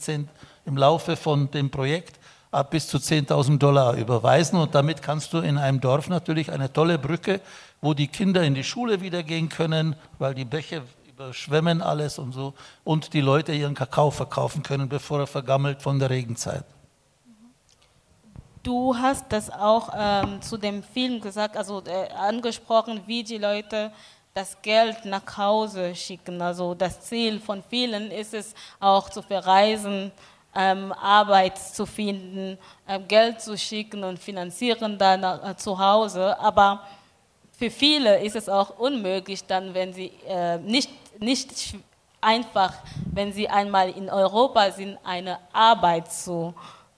[0.65, 2.19] im Laufe von dem Projekt
[2.51, 6.71] ab bis zu 10.000 Dollar überweisen und damit kannst du in einem Dorf natürlich eine
[6.71, 7.41] tolle Brücke,
[7.81, 12.33] wo die Kinder in die Schule wieder gehen können, weil die Bäche überschwemmen alles und
[12.33, 16.65] so und die Leute ihren Kakao verkaufen können, bevor er vergammelt von der Regenzeit.
[18.65, 23.91] Du hast das auch ähm, zu dem Film gesagt, also äh, angesprochen, wie die Leute
[24.34, 26.41] das Geld nach Hause schicken.
[26.41, 30.12] Also das Ziel von vielen ist es auch zu verreisen,
[30.56, 36.36] ähm, Arbeit zu finden, ähm, Geld zu schicken und finanzieren dann äh, zu Hause.
[36.39, 36.82] Aber
[37.51, 41.75] für viele ist es auch unmöglich, dann, wenn sie äh, nicht, nicht
[42.19, 42.73] einfach,
[43.13, 46.56] wenn sie einmal in Europa sind, eine Arbeit zu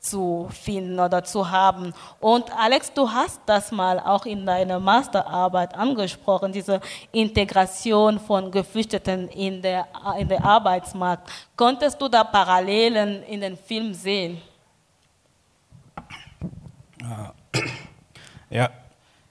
[0.10, 1.94] zu finden oder zu haben.
[2.20, 6.80] Und Alex, du hast das mal auch in deiner Masterarbeit angesprochen, diese
[7.12, 11.30] Integration von Geflüchteten in der, in der Arbeitsmarkt.
[11.56, 14.42] Konntest du da Parallelen in den Film sehen?
[18.50, 18.70] Ja,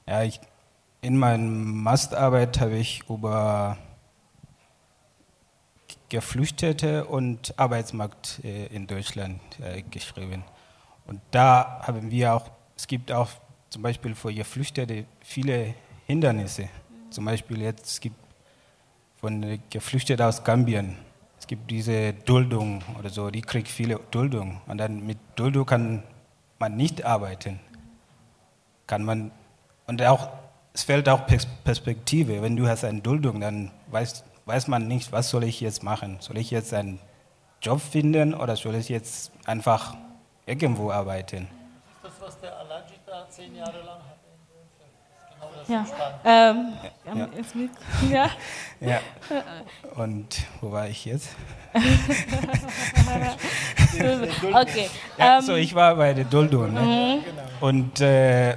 [0.06, 0.40] ja ich,
[1.00, 3.76] in meiner Masterarbeit habe ich über
[6.08, 10.44] Geflüchtete und Arbeitsmarkt äh, in Deutschland äh, geschrieben.
[11.06, 13.30] Und da haben wir auch, es gibt auch
[13.70, 15.74] zum Beispiel für Geflüchtete viele
[16.06, 16.68] Hindernisse.
[17.10, 18.16] Zum Beispiel jetzt, es gibt
[19.16, 20.96] von Geflüchteten aus Gambien,
[21.38, 24.60] es gibt diese Duldung oder so, die kriegt viele Duldung.
[24.66, 26.02] Und dann mit Duldung kann
[26.58, 27.60] man nicht arbeiten.
[28.86, 29.30] Kann man,
[29.86, 30.28] und auch,
[30.72, 32.42] es fehlt auch Perspektive.
[32.42, 36.16] Wenn du hast eine Duldung, dann weiß, weiß man nicht, was soll ich jetzt machen.
[36.20, 36.98] Soll ich jetzt einen
[37.62, 39.96] Job finden oder soll ich jetzt einfach
[40.46, 41.48] irgendwo arbeiten.
[42.02, 44.16] Das ist das, was der Alajita zehn Jahre lang hatte.
[45.66, 45.84] Genau ja.
[46.24, 46.72] Ähm,
[47.14, 47.28] ja.
[48.10, 48.30] ja.
[48.80, 49.00] ja.
[49.96, 51.30] Und wo war ich jetzt?
[54.52, 54.88] okay.
[55.18, 56.72] Ja, so, ähm, ich war bei der Duldung.
[56.72, 56.80] Ne?
[56.80, 57.24] Mhm.
[57.60, 58.52] Und äh,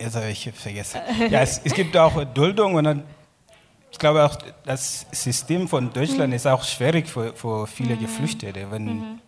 [0.00, 1.00] jetzt habe ich vergessen.
[1.28, 3.02] Ja, es, es gibt auch Duldung und dann,
[3.90, 6.36] ich glaube auch, das System von Deutschland mhm.
[6.36, 8.00] ist auch schwierig für, für viele mhm.
[8.00, 8.70] Geflüchtete.
[8.70, 9.20] Wenn, mhm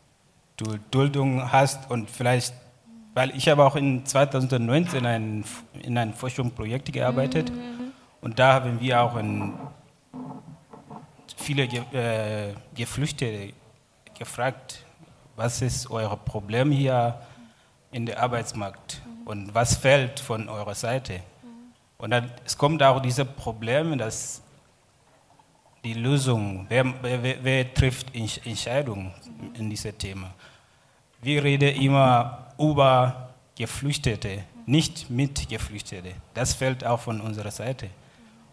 [0.61, 2.55] du Duldung hast und vielleicht,
[3.15, 5.45] weil ich habe auch in 2019 ein,
[5.83, 7.93] in einem Forschungsprojekt gearbeitet mhm.
[8.21, 9.55] und da haben wir auch in
[11.37, 13.55] viele äh, Geflüchtete
[14.19, 14.85] gefragt,
[15.37, 17.19] was ist euer Problem hier
[17.93, 21.15] in der Arbeitsmarkt und was fällt von eurer Seite.
[21.15, 21.49] Mhm.
[21.97, 24.43] Und dann, es kommt auch dieses Problem, dass
[25.83, 29.13] die Lösung, wer, wer, wer trifft Entscheidungen
[29.55, 30.35] in diesem Thema.
[31.23, 36.15] Wir reden immer über Geflüchtete, nicht mit Geflüchtete.
[36.33, 37.91] Das fällt auch von unserer Seite.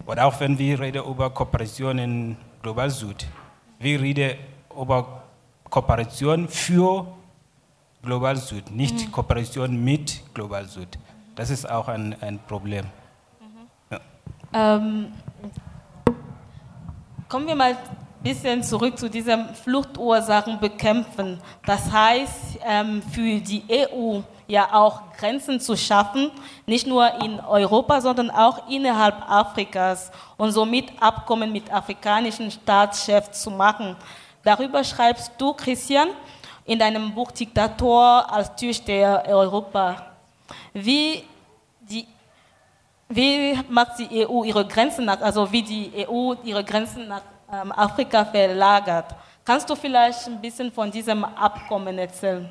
[0.05, 3.25] Oder auch wenn wir reden über Kooperation in Global Süd.
[3.79, 4.37] Wir reden
[4.77, 5.23] über
[5.69, 7.07] Kooperation für
[8.01, 9.11] Global Süd, nicht mhm.
[9.13, 10.99] Kooperation mit Global Süd.
[11.35, 12.85] Das ist auch ein, ein Problem.
[13.39, 13.91] Mhm.
[13.91, 14.75] Ja.
[14.75, 15.07] Ähm,
[17.29, 17.77] kommen wir mal
[18.27, 21.39] bisschen zurück zu diesen Fluchtursachen bekämpfen.
[21.65, 26.31] Das heißt, ähm, für die EU ja auch Grenzen zu schaffen,
[26.65, 33.49] nicht nur in Europa, sondern auch innerhalb Afrikas und somit Abkommen mit afrikanischen Staatschefs zu
[33.49, 33.95] machen.
[34.43, 36.09] Darüber schreibst du, Christian,
[36.65, 40.05] in deinem Buch Diktator als Türsteher Europa.
[40.73, 41.23] Wie,
[41.79, 42.05] die,
[43.07, 48.25] wie macht die EU ihre Grenzen nach, also wie die EU ihre Grenzen nach Afrika
[48.25, 49.15] verlagert?
[49.45, 52.49] Kannst du vielleicht ein bisschen von diesem Abkommen erzählen?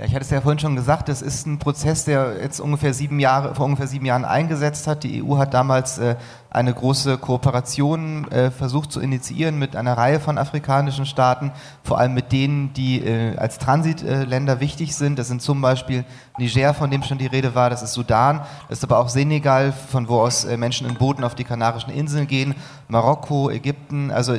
[0.00, 2.94] Ja, ich hatte es ja vorhin schon gesagt, das ist ein Prozess, der jetzt ungefähr
[2.94, 5.04] sieben Jahre, vor ungefähr sieben Jahren eingesetzt hat.
[5.04, 6.16] Die EU hat damals äh,
[6.48, 11.52] eine große Kooperation äh, versucht zu initiieren mit einer Reihe von afrikanischen Staaten,
[11.84, 15.18] vor allem mit denen, die äh, als Transitländer wichtig sind.
[15.18, 16.06] Das sind zum Beispiel
[16.38, 19.72] Niger, von dem schon die Rede war, das ist Sudan, das ist aber auch Senegal,
[19.72, 22.54] von wo aus äh, Menschen in Booten auf die Kanarischen Inseln gehen,
[22.88, 24.34] Marokko, Ägypten, also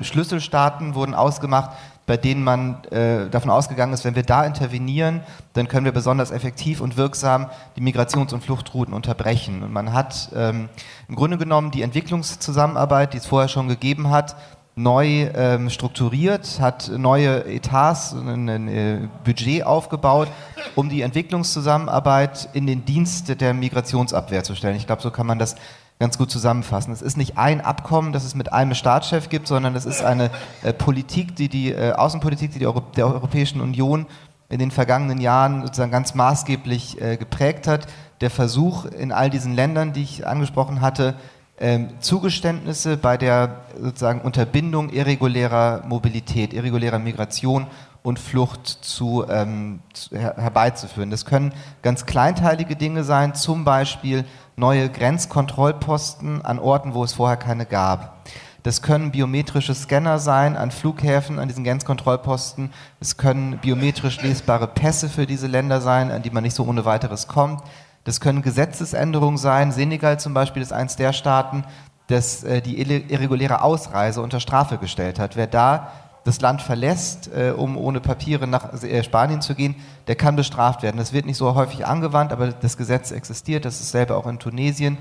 [0.00, 1.72] Schlüsselstaaten wurden ausgemacht,
[2.06, 5.20] bei denen man äh, davon ausgegangen ist, wenn wir da intervenieren,
[5.52, 9.62] dann können wir besonders effektiv und wirksam die Migrations- und Fluchtrouten unterbrechen.
[9.62, 10.68] Und man hat ähm,
[11.08, 14.36] im Grunde genommen die Entwicklungszusammenarbeit, die es vorher schon gegeben hat,
[14.74, 20.28] neu ähm, strukturiert, hat neue Etats, ein, ein äh, Budget aufgebaut,
[20.74, 24.76] um die Entwicklungszusammenarbeit in den Dienst der Migrationsabwehr zu stellen.
[24.76, 25.56] Ich glaube, so kann man das
[26.02, 26.92] ganz gut zusammenfassen.
[26.92, 30.30] Es ist nicht ein Abkommen, das es mit einem Staatschef gibt, sondern es ist eine
[30.64, 34.06] äh, Politik, die die äh, Außenpolitik, die, die Euro der Europäischen Union
[34.48, 37.86] in den vergangenen Jahren sozusagen ganz maßgeblich äh, geprägt hat.
[38.20, 41.14] Der Versuch in all diesen Ländern, die ich angesprochen hatte,
[41.60, 47.68] ähm, Zugeständnisse bei der sozusagen Unterbindung irregulärer Mobilität, irregulärer Migration
[48.02, 51.10] und Flucht zu, ähm, zu, her herbeizuführen.
[51.10, 54.24] Das können ganz kleinteilige Dinge sein, zum Beispiel
[54.56, 58.22] neue Grenzkontrollposten an Orten, wo es vorher keine gab.
[58.62, 62.72] Das können biometrische Scanner sein an Flughäfen, an diesen Grenzkontrollposten.
[63.00, 66.84] Es können biometrisch lesbare Pässe für diese Länder sein, an die man nicht so ohne
[66.84, 67.60] weiteres kommt.
[68.04, 69.72] Das können Gesetzesänderungen sein.
[69.72, 71.64] Senegal zum Beispiel ist eins der Staaten,
[72.06, 75.36] das äh, die irreguläre Ausreise unter Strafe gestellt hat.
[75.36, 75.90] Wer da
[76.24, 79.74] das Land verlässt, äh, um ohne Papiere nach äh, Spanien zu gehen,
[80.06, 80.96] der kann bestraft werden.
[80.96, 83.64] Das wird nicht so häufig angewandt, aber das Gesetz existiert.
[83.64, 84.98] Das ist selber auch in Tunesien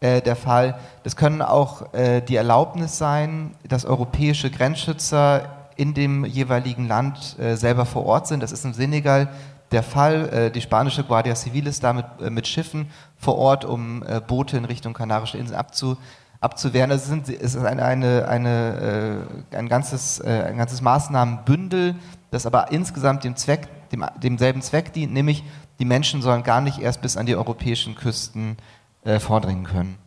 [0.00, 0.78] äh, der Fall.
[1.04, 7.56] Das können auch äh, die Erlaubnis sein, dass europäische Grenzschützer in dem jeweiligen Land äh,
[7.56, 8.42] selber vor Ort sind.
[8.42, 9.28] Das ist im Senegal
[9.72, 10.28] der Fall.
[10.28, 14.92] Äh, die spanische Guardia Civil ist damit mit Schiffen vor Ort, um Boote in Richtung
[14.92, 15.96] Kanarische Inseln abzu
[16.40, 16.90] abzuwehren.
[16.90, 21.94] Also es, ist eine, eine, eine, äh, ein, ganzes, äh, ein ganzes Maßnahmenbündel,
[22.30, 25.42] das aber insgesamt dem Zweck, dem, demselben Zweck dient, nämlich
[25.78, 28.56] die Menschen sollen gar nicht erst bis an die europäischen Küsten
[29.04, 29.98] äh, vordringen können.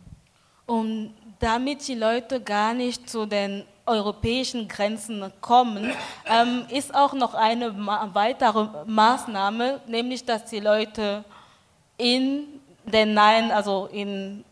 [0.66, 5.90] Und damit die Leute gar nicht zu den europäischen Grenzen kommen,
[6.26, 7.74] ähm, ist auch noch eine
[8.12, 11.24] weitere Maßnahme, nämlich dass die Leute
[11.96, 12.44] in
[12.84, 14.44] den Nein, also in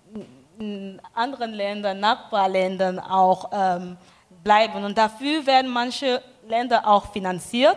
[0.59, 3.97] in anderen Ländern, Nachbarländern auch ähm,
[4.43, 4.85] bleiben.
[4.85, 7.77] Und dafür werden manche Länder auch finanziert,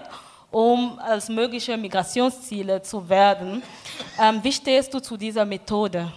[0.49, 3.61] um als mögliche Migrationsziele zu werden.
[4.19, 6.11] Ähm, wie stehst du zu dieser Methode?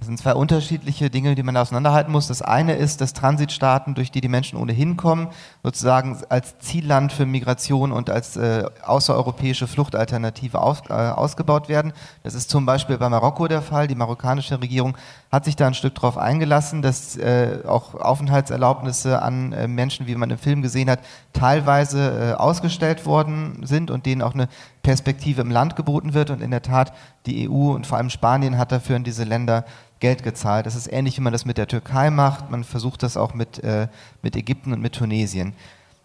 [0.00, 2.26] Das sind zwei unterschiedliche Dinge, die man auseinanderhalten muss.
[2.26, 5.28] Das eine ist, dass Transitstaaten, durch die die Menschen ohnehin kommen,
[5.62, 11.92] sozusagen als Zielland für Migration und als äh, außereuropäische Fluchtalternative aus, äh, ausgebaut werden.
[12.22, 13.88] Das ist zum Beispiel bei Marokko der Fall.
[13.88, 14.96] Die marokkanische Regierung
[15.30, 20.16] hat sich da ein Stück darauf eingelassen, dass äh, auch Aufenthaltserlaubnisse an äh, Menschen, wie
[20.16, 21.00] man im Film gesehen hat,
[21.32, 24.48] teilweise äh, ausgestellt worden sind und denen auch eine
[24.82, 26.30] Perspektive im Land geboten wird.
[26.30, 26.92] Und in der Tat,
[27.26, 29.64] die EU und vor allem Spanien hat dafür in diese Länder
[30.00, 30.66] Geld gezahlt.
[30.66, 32.50] Das ist ähnlich, wie man das mit der Türkei macht.
[32.50, 33.86] Man versucht das auch mit, äh,
[34.22, 35.52] mit Ägypten und mit Tunesien.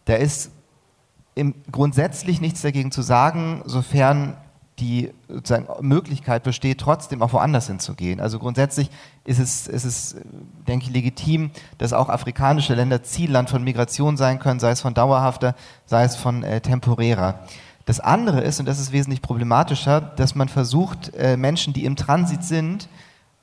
[0.04, 0.52] Da ist
[1.34, 4.38] im, grundsätzlich nichts dagegen zu sagen, sofern
[4.80, 5.12] die
[5.80, 8.20] Möglichkeit besteht, trotzdem auch woanders hinzugehen.
[8.20, 8.90] Also grundsätzlich
[9.24, 10.16] ist es, ist es,
[10.68, 14.94] denke ich, legitim, dass auch afrikanische Länder Zielland von Migration sein können, sei es von
[14.94, 17.40] dauerhafter, sei es von äh, temporärer.
[17.86, 21.96] Das andere ist, und das ist wesentlich problematischer, dass man versucht, äh, Menschen, die im
[21.96, 22.90] Transit sind,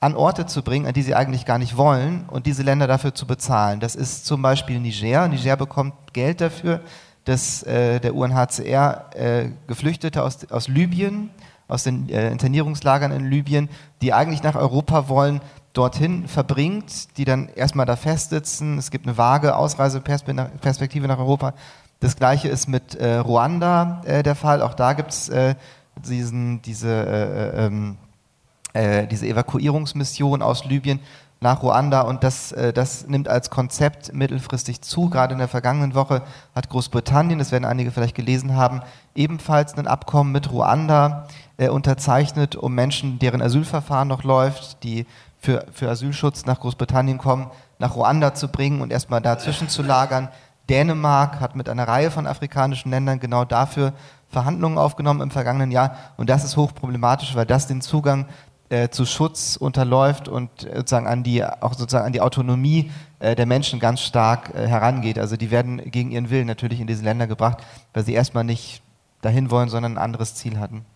[0.00, 3.14] an Orte zu bringen, an die sie eigentlich gar nicht wollen und diese Länder dafür
[3.14, 3.78] zu bezahlen.
[3.78, 5.28] Das ist zum Beispiel Niger.
[5.28, 6.80] Niger bekommt Geld dafür,
[7.24, 11.30] dass äh, der UNHCR äh, Geflüchtete aus, aus Libyen,
[11.68, 13.68] aus den äh, Internierungslagern in Libyen,
[14.00, 15.40] die eigentlich nach Europa wollen,
[15.72, 18.76] dorthin verbringt, die dann erstmal da festsitzen.
[18.76, 21.54] Es gibt eine vage Ausreiseperspektive nach Europa
[22.02, 24.60] das gleiche ist mit äh, Ruanda äh, der Fall.
[24.60, 25.54] Auch da gibt es äh,
[26.04, 27.96] diese, äh, ähm,
[28.72, 30.98] äh, diese Evakuierungsmission aus Libyen,
[31.42, 35.10] nach Ruanda und das, äh, das nimmt als Konzept mittelfristig zu.
[35.10, 36.22] Gerade in der vergangenen Woche
[36.54, 38.80] hat Großbritannien, das werden einige vielleicht gelesen haben,
[39.14, 41.26] ebenfalls ein Abkommen mit Ruanda
[41.56, 45.06] äh, unterzeichnet, um Menschen, deren Asylverfahren noch läuft, die
[45.38, 50.28] für, für Asylschutz nach Großbritannien kommen, nach Ruanda zu bringen und erstmal dazwischen zu lagern.
[50.70, 53.92] Dänemark hat mit einer Reihe von afrikanischen Ländern genau dafür
[54.28, 58.26] Verhandlungen aufgenommen im vergangenen Jahr und das ist hochproblematisch, weil das den Zugang
[58.72, 63.34] äh, zu Schutz unterläuft und äh, sozusagen an die, auch sozusagen an die Autonomie äh,
[63.34, 65.18] der Menschen ganz stark äh, herangeht.
[65.18, 67.58] Also die werden gegen ihren Willen natürlich in diese Länder gebracht,
[67.92, 68.82] weil sie erstmal nicht
[69.20, 70.86] dahin wollen, sondern ein anderes Ziel hatten.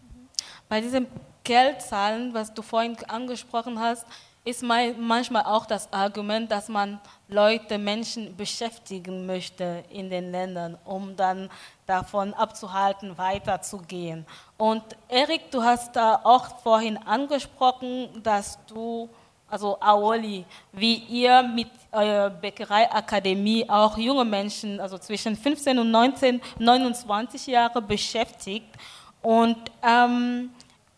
[0.70, 1.06] Bei diesem
[1.44, 4.06] Geldzahlen, was du vorhin angesprochen hast,
[4.46, 11.16] ist manchmal auch das Argument, dass man Leute, Menschen beschäftigen möchte in den Ländern, um
[11.16, 11.50] dann
[11.84, 14.24] davon abzuhalten, weiterzugehen.
[14.56, 19.08] Und Erik, du hast da auch vorhin angesprochen, dass du,
[19.50, 26.40] also Aoli, wie ihr mit eurer Bäckereiakademie auch junge Menschen, also zwischen 15 und 19,
[26.60, 28.72] 29 Jahre beschäftigt.
[29.20, 30.50] Und ähm,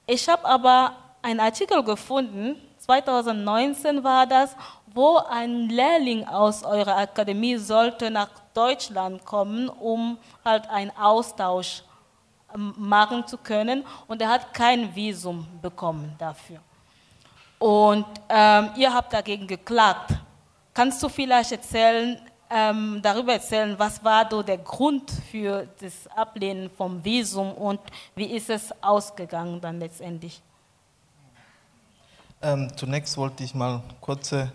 [0.06, 2.56] ich habe aber einen Artikel gefunden,
[2.88, 4.56] 2019 war das,
[4.98, 11.84] wo ein Lehrling aus eurer Akademie sollte nach Deutschland kommen, um halt einen Austausch
[12.52, 16.58] ähm, machen zu können und er hat kein Visum bekommen dafür.
[17.60, 20.16] Und ähm, ihr habt dagegen geklagt.
[20.74, 26.70] Kannst du vielleicht erzählen, ähm, darüber erzählen, was war so der Grund für das Ablehnen
[26.70, 27.78] vom Visum und
[28.16, 30.42] wie ist es ausgegangen dann letztendlich?
[32.42, 34.52] Ähm, zunächst wollte ich mal kurze,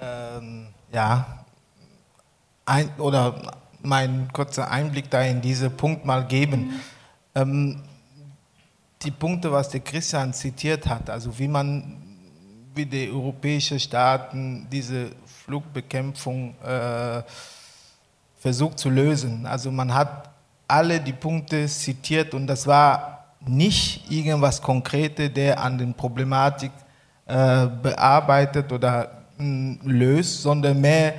[0.00, 1.44] ähm, ja,
[2.66, 3.34] ein, oder
[3.82, 6.60] meinen kurzen Einblick da in diesen Punkt mal geben.
[6.60, 6.80] Mhm.
[7.34, 7.82] Ähm,
[9.02, 11.96] die Punkte, was der Christian zitiert hat, also wie man,
[12.74, 17.22] wie die europäischen Staaten diese Flugbekämpfung äh,
[18.38, 19.46] versucht zu lösen.
[19.46, 20.30] Also man hat
[20.68, 26.70] alle die Punkte zitiert und das war nicht irgendwas Konkrete, der an den Problematik
[27.26, 29.19] äh, bearbeitet oder
[29.84, 31.14] löst, sondern mehr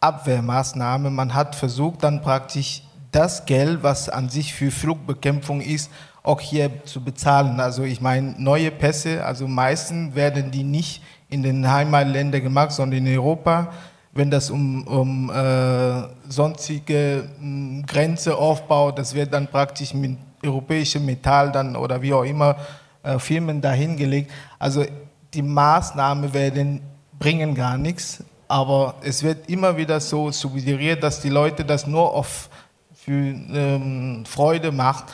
[0.00, 1.14] Abwehrmaßnahmen.
[1.14, 5.90] Man hat versucht, dann praktisch das Geld, was an sich für Flugbekämpfung ist,
[6.22, 7.60] auch hier zu bezahlen.
[7.60, 13.06] Also ich meine, neue Pässe, also meistens werden die nicht in den Heimatländern gemacht, sondern
[13.06, 13.72] in Europa.
[14.12, 21.06] Wenn das um, um äh, sonstige äh, Grenze aufbaut, das wird dann praktisch mit europäischem
[21.06, 22.56] Metall dann oder wie auch immer
[23.02, 24.30] äh, Firmen dahingelegt.
[24.58, 24.84] Also
[25.32, 26.80] die Maßnahmen werden,
[27.20, 32.12] bringen gar nichts, aber es wird immer wieder so suggeriert, dass die Leute das nur
[32.14, 32.48] auf
[32.94, 35.04] für ähm, Freude macht.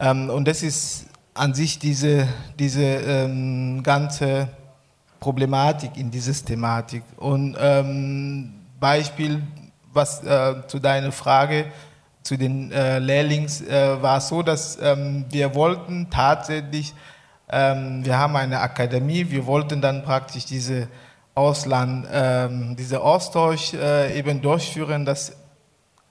[0.00, 2.26] Ähm, und das ist an sich diese,
[2.58, 4.48] diese ähm, ganze
[5.20, 7.02] Problematik in dieser Thematik.
[7.16, 9.42] Und ähm, Beispiel,
[9.92, 11.66] was äh, zu deiner Frage
[12.22, 16.94] zu den äh, Lehrlings äh, war so, dass ähm, wir wollten tatsächlich
[17.50, 20.88] ähm, wir haben eine Akademie, wir wollten dann praktisch diese
[21.34, 25.32] Ausland, ähm, diese Austausch äh, eben durchführen, dass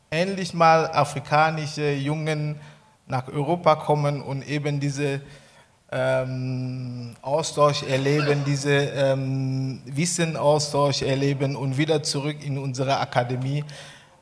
[0.10, 2.60] endlich mal afrikanische Jungen
[3.08, 5.22] nach Europa kommen und eben diese
[5.92, 13.64] ähm, Austausch erleben, diese ähm, Wissenaustausch erleben und wieder zurück in unsere Akademie.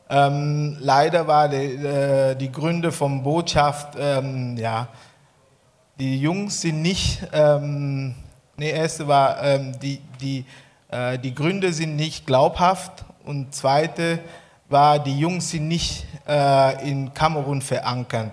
[0.09, 4.89] Ähm, leider war die, äh, die Gründe vom Botschaft, ähm, ja,
[5.97, 8.15] die Jungs sind nicht, ähm,
[8.57, 10.45] nee, erste war, ähm, die, die,
[10.91, 14.19] die Gründe sind nicht glaubhaft und zweite
[14.67, 18.31] war, die Jungs sind nicht äh, in Kamerun verankert.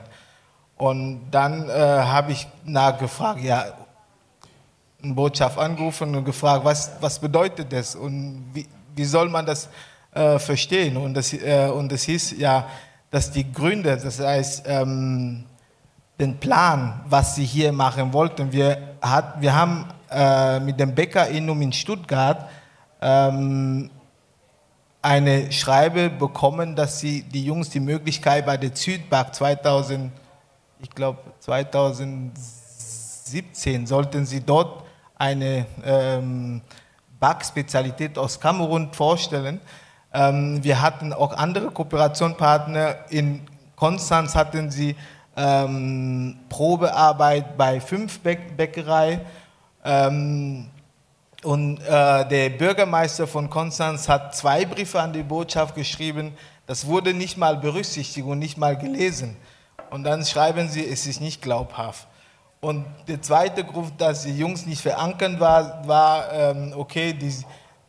[0.76, 3.64] Und dann äh, habe ich nachgefragt, ja,
[5.02, 9.68] eine Botschaft angerufen und gefragt, was, was bedeutet das und wie, wie soll man das
[10.12, 10.96] äh, verstehen?
[10.96, 12.66] Und das, äh, und das hieß ja,
[13.10, 15.44] dass die Gründe, das heißt, ähm,
[16.18, 18.52] den Plan, was sie hier machen wollten.
[18.52, 22.48] Wir, hat, wir haben äh, mit dem Bäckerinnum in Stuttgart
[23.00, 23.90] ähm,
[25.02, 30.12] eine Schreibe bekommen, dass sie die Jungs die Möglichkeit bei der Südbank 2000,
[30.80, 34.84] ich glaube 2017 sollten sie dort
[35.16, 36.62] eine ähm,
[37.20, 39.60] Backspezialität aus Kamerun vorstellen.
[40.12, 43.10] Ähm, wir hatten auch andere Kooperationspartner.
[43.10, 43.42] In
[43.76, 44.96] Konstanz hatten sie
[45.36, 49.20] ähm, Probearbeit bei fünf Bäckerei.
[49.84, 50.68] Ähm,
[51.44, 56.36] und äh, der Bürgermeister von Konstanz hat zwei Briefe an die Botschaft geschrieben.
[56.66, 59.36] Das wurde nicht mal berücksichtigt und nicht mal gelesen.
[59.90, 62.06] Und dann schreiben sie, es ist nicht glaubhaft.
[62.60, 67.32] Und der zweite Grund, dass die Jungs nicht verankert waren, war, ähm, okay, die,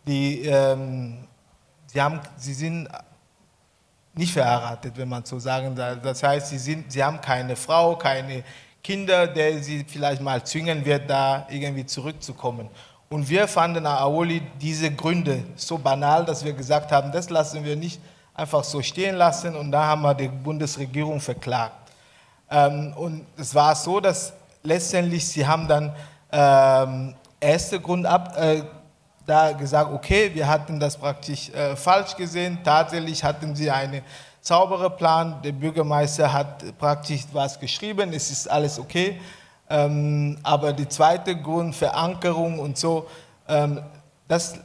[0.05, 1.27] die, ähm,
[1.87, 2.87] sie, haben, sie sind
[4.13, 5.97] nicht verheiratet, wenn man so sagen darf.
[6.03, 8.43] Das heißt, sie, sind, sie haben keine Frau, keine
[8.89, 12.67] Kinder, der sie vielleicht mal zwingen wird, da irgendwie zurückzukommen.
[13.07, 17.75] Und wir fanden Aoli diese Gründe so banal, dass wir gesagt haben, das lassen wir
[17.75, 18.01] nicht
[18.33, 19.55] einfach so stehen lassen.
[19.55, 21.91] Und da haben wir die Bundesregierung verklagt.
[22.49, 24.33] Ähm, und es war so, dass
[24.63, 25.93] letztendlich sie haben dann
[26.31, 28.63] ähm, erste Grund ab, äh,
[29.23, 32.57] da gesagt, okay, wir hatten das praktisch äh, falsch gesehen.
[32.63, 34.01] Tatsächlich hatten sie einen
[34.41, 35.41] sauberen Plan.
[35.43, 39.19] Der Bürgermeister hat praktisch was geschrieben, es ist alles okay.
[39.69, 43.07] Ähm, aber die zweite Grund, Verankerung und so,
[43.47, 43.81] ähm,
[44.27, 44.55] das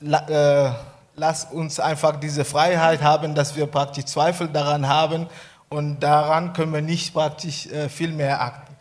[0.00, 0.70] äh,
[1.14, 5.26] lasst uns einfach diese Freiheit haben, dass wir praktisch Zweifel daran haben
[5.68, 8.74] und daran können wir nicht praktisch äh, viel mehr achten.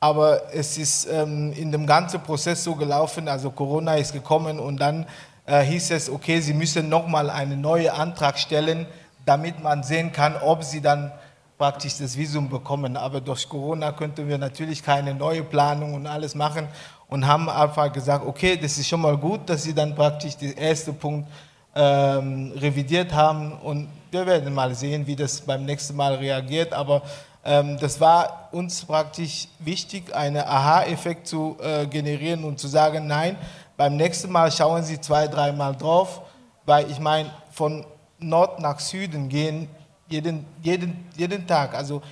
[0.00, 4.78] Aber es ist ähm, in dem ganzen Prozess so gelaufen, also Corona ist gekommen und
[4.78, 5.06] dann
[5.44, 8.86] äh, hieß es, okay, Sie müssen nochmal einen neuen Antrag stellen,
[9.30, 11.12] damit man sehen kann, ob Sie dann
[11.56, 12.96] praktisch das Visum bekommen.
[12.96, 16.66] Aber durch Corona könnten wir natürlich keine neue Planung und alles machen
[17.06, 20.58] und haben einfach gesagt, okay, das ist schon mal gut, dass Sie dann praktisch den
[20.58, 21.28] ersten Punkt
[21.76, 26.72] ähm, revidiert haben und wir werden mal sehen, wie das beim nächsten Mal reagiert.
[26.72, 27.02] Aber
[27.44, 33.36] ähm, das war uns praktisch wichtig, einen Aha-Effekt zu äh, generieren und zu sagen, nein,
[33.76, 36.22] beim nächsten Mal schauen Sie zwei, dreimal drauf,
[36.66, 37.86] weil ich meine, von
[38.20, 39.68] Nord nach Süden gehen
[40.10, 41.74] jeden, jeden, jeden Tag.
[41.74, 42.02] Also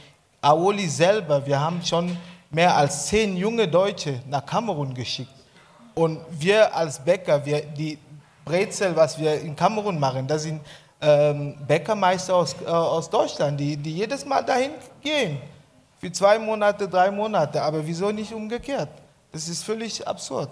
[0.41, 2.17] Aoli selber, wir haben schon
[2.51, 5.33] mehr als zehn junge Deutsche nach Kamerun geschickt.
[5.95, 7.99] Und wir als Bäcker, wir, die
[8.45, 10.61] Brezel, was wir in Kamerun machen, das sind
[11.01, 15.39] ähm, Bäckermeister aus, äh, aus Deutschland, die, die jedes Mal dahin gehen.
[15.99, 17.61] Für zwei Monate, drei Monate.
[17.61, 18.89] Aber wieso nicht umgekehrt?
[19.33, 20.51] Das ist völlig absurd.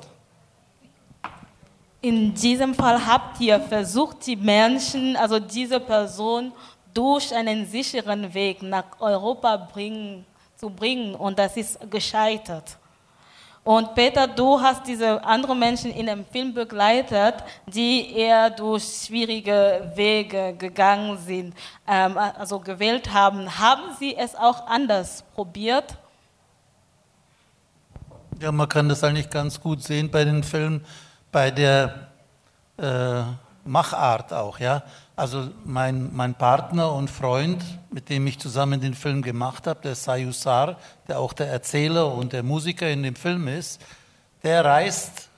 [2.00, 6.52] In diesem Fall habt ihr versucht, die Menschen, also diese Person,
[6.94, 10.24] durch einen sicheren Weg nach Europa bringen,
[10.56, 11.14] zu bringen.
[11.14, 12.78] Und das ist gescheitert.
[13.66, 17.34] Und Peter, du hast diese anderen Menschen in dem Film begleitet,
[17.66, 21.52] die eher durch schwierige Wege gegangen sind,
[21.88, 23.58] ähm, also gewählt haben.
[23.58, 25.98] Haben sie es auch anders probiert?
[28.40, 30.84] Ja, man kann das eigentlich ganz gut sehen bei den Filmen,
[31.36, 32.08] bei der
[32.78, 33.20] äh,
[33.66, 34.82] Machart auch, ja.
[35.16, 39.96] Also mein, mein Partner und Freund, mit dem ich zusammen den Film gemacht habe, der
[39.96, 43.82] Sayusar, der auch der Erzähler und der Musiker in dem Film ist,
[44.44, 45.28] der reist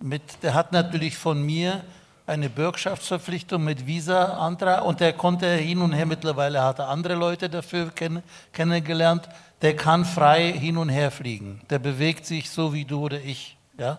[0.00, 1.82] mit, der hat natürlich von mir
[2.28, 7.50] eine Bürgschaftsverpflichtung mit Visa-Antrag und der konnte hin und her, mittlerweile hat er andere Leute
[7.50, 8.22] dafür kenn,
[8.52, 9.28] kennengelernt,
[9.62, 11.60] der kann frei hin und her fliegen.
[11.70, 13.56] Der bewegt sich so wie du oder ich.
[13.76, 13.98] Ja?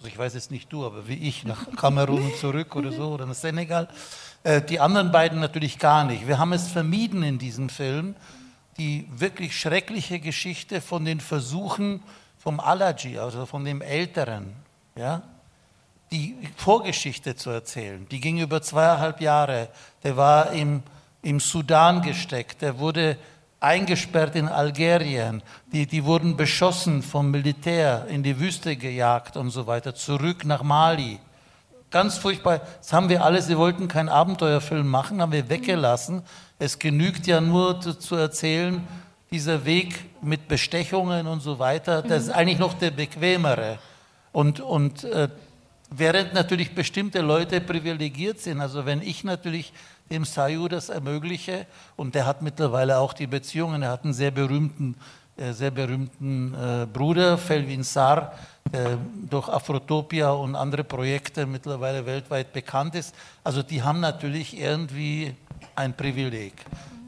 [0.00, 3.26] Also ich weiß jetzt nicht du, aber wie ich, nach Kamerun zurück oder so oder
[3.26, 3.86] nach Senegal.
[4.44, 6.26] Äh, die anderen beiden natürlich gar nicht.
[6.26, 8.16] Wir haben es vermieden in diesem Film,
[8.78, 12.02] die wirklich schreckliche Geschichte von den Versuchen
[12.38, 14.54] vom Alaji, also von dem Älteren,
[14.96, 15.20] ja,
[16.10, 18.08] die Vorgeschichte zu erzählen.
[18.08, 19.68] Die ging über zweieinhalb Jahre.
[20.02, 20.82] Der war im,
[21.20, 22.62] im Sudan gesteckt.
[22.62, 23.18] Der wurde
[23.60, 25.42] eingesperrt in Algerien.
[25.72, 30.62] Die, die wurden beschossen vom Militär, in die Wüste gejagt und so weiter, zurück nach
[30.62, 31.20] Mali.
[31.90, 32.60] Ganz furchtbar.
[32.78, 36.22] Das haben wir alle, sie wollten keinen Abenteuerfilm machen, haben wir weggelassen.
[36.58, 38.86] Es genügt ja nur zu, zu erzählen,
[39.30, 43.78] dieser Weg mit Bestechungen und so weiter, das ist eigentlich noch der bequemere.
[44.32, 45.28] Und, und äh,
[45.90, 49.72] während natürlich bestimmte Leute privilegiert sind, also wenn ich natürlich
[50.10, 54.30] dem Sayu das ermögliche, und der hat mittlerweile auch die Beziehungen, er hat einen sehr
[54.30, 54.96] berühmten,
[55.36, 58.32] äh, sehr berühmten äh, Bruder, Felvin Sar,
[58.72, 58.98] der
[59.28, 63.14] durch Afrotopia und andere Projekte mittlerweile weltweit bekannt ist.
[63.44, 65.34] Also die haben natürlich irgendwie
[65.74, 66.54] ein Privileg.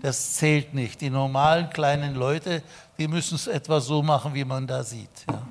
[0.01, 1.01] Das zählt nicht.
[1.01, 2.63] Die normalen kleinen Leute,
[2.99, 5.27] die müssen es etwa so machen, wie man da sieht.
[5.29, 5.43] Ja.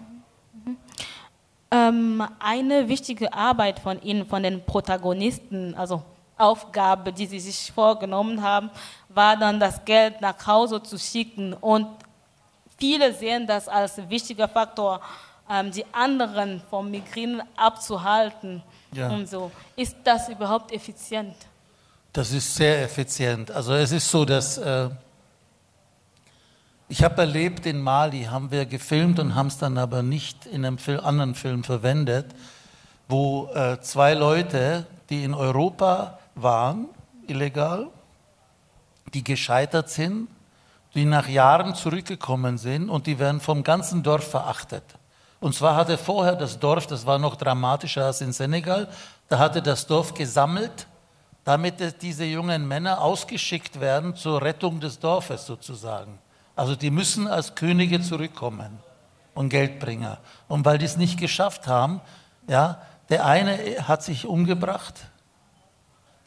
[1.74, 6.04] Ähm, eine wichtige Arbeit von Ihnen, von den Protagonisten, also
[6.42, 8.70] Aufgabe, die Sie sich vorgenommen haben,
[9.10, 11.54] war dann das Geld nach Hause zu schicken.
[11.54, 11.88] Und
[12.78, 15.02] viele sehen das als wichtiger Faktor
[15.50, 18.64] ähm, die anderen vom Migrieren abzuhalten.
[18.94, 19.10] Ja.
[19.10, 19.52] Und so.
[19.76, 21.36] Ist das überhaupt effizient?
[22.14, 23.52] Das ist sehr effizient.
[23.52, 24.90] Also es ist so, dass äh,
[26.90, 30.66] ich habe erlebt, in Mali haben wir gefilmt und haben es dann aber nicht in
[30.66, 32.26] einem Film, anderen Film verwendet,
[33.08, 36.88] wo äh, zwei Leute, die in Europa waren,
[37.28, 37.88] illegal,
[39.14, 40.28] die gescheitert sind,
[40.94, 44.84] die nach Jahren zurückgekommen sind und die werden vom ganzen Dorf verachtet.
[45.40, 48.88] Und zwar hatte vorher das Dorf, das war noch dramatischer als in Senegal,
[49.28, 50.88] da hatte das Dorf gesammelt,
[51.44, 56.20] damit diese jungen Männer ausgeschickt werden zur Rettung des Dorfes sozusagen.
[56.56, 58.78] Also die müssen als Könige zurückkommen
[59.34, 60.20] und Geldbringer.
[60.48, 62.02] Und weil die es nicht geschafft haben,
[62.48, 63.58] ja, der eine
[63.88, 65.11] hat sich umgebracht,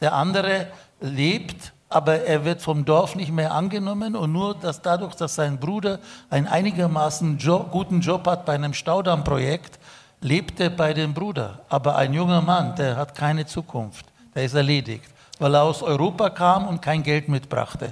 [0.05, 0.67] der andere
[1.01, 5.59] lebt, aber er wird vom Dorf nicht mehr angenommen und nur dass dadurch, dass sein
[5.59, 5.97] Bruder
[6.29, 9.79] einen einigermaßen Job, guten Job hat bei einem Staudammprojekt,
[10.21, 11.61] lebt er bei dem Bruder.
[11.69, 16.29] Aber ein junger Mann, der hat keine Zukunft, der ist erledigt, weil er aus Europa
[16.29, 17.91] kam und kein Geld mitbrachte.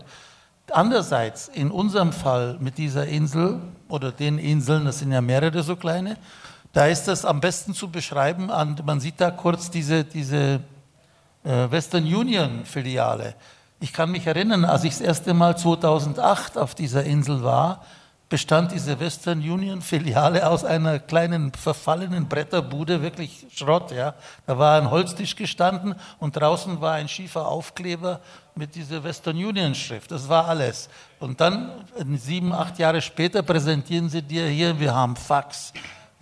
[0.71, 3.59] Andererseits, in unserem Fall mit dieser Insel
[3.89, 6.17] oder den Inseln, das sind ja mehrere so kleine,
[6.73, 8.51] da ist das am besten zu beschreiben.
[8.85, 10.59] Man sieht da kurz diese, diese
[11.43, 13.35] Western Union Filiale.
[13.79, 17.81] Ich kann mich erinnern, als ich das erste Mal 2008 auf dieser Insel war,
[18.29, 23.91] bestand diese Western Union Filiale aus einer kleinen verfallenen Bretterbude, wirklich Schrott.
[23.91, 24.15] Ja.
[24.47, 28.21] Da war ein Holztisch gestanden und draußen war ein schiefer Aufkleber
[28.55, 30.11] mit dieser Western Union Schrift.
[30.11, 30.89] Das war alles.
[31.19, 31.71] Und dann,
[32.15, 35.73] sieben, acht Jahre später, präsentieren sie dir hier, wir haben Fax,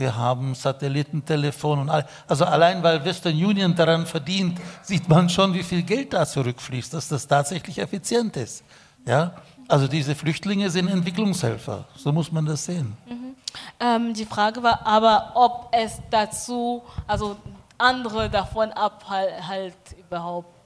[0.02, 2.06] wir haben Satellitentelefon und all.
[2.28, 6.94] Also allein weil Western Union daran verdient, sieht man schon, wie viel Geld da zurückfließt,
[6.94, 8.64] dass das tatsächlich effizient ist.
[9.06, 9.32] Ja?
[9.70, 12.98] Also diese Flüchtlinge sind Entwicklungshelfer, so muss man das sehen.
[13.08, 13.36] Mhm.
[13.80, 17.38] Ähm, die Frage war aber, ob es dazu, also
[17.78, 20.61] andere davon abhält überhaupt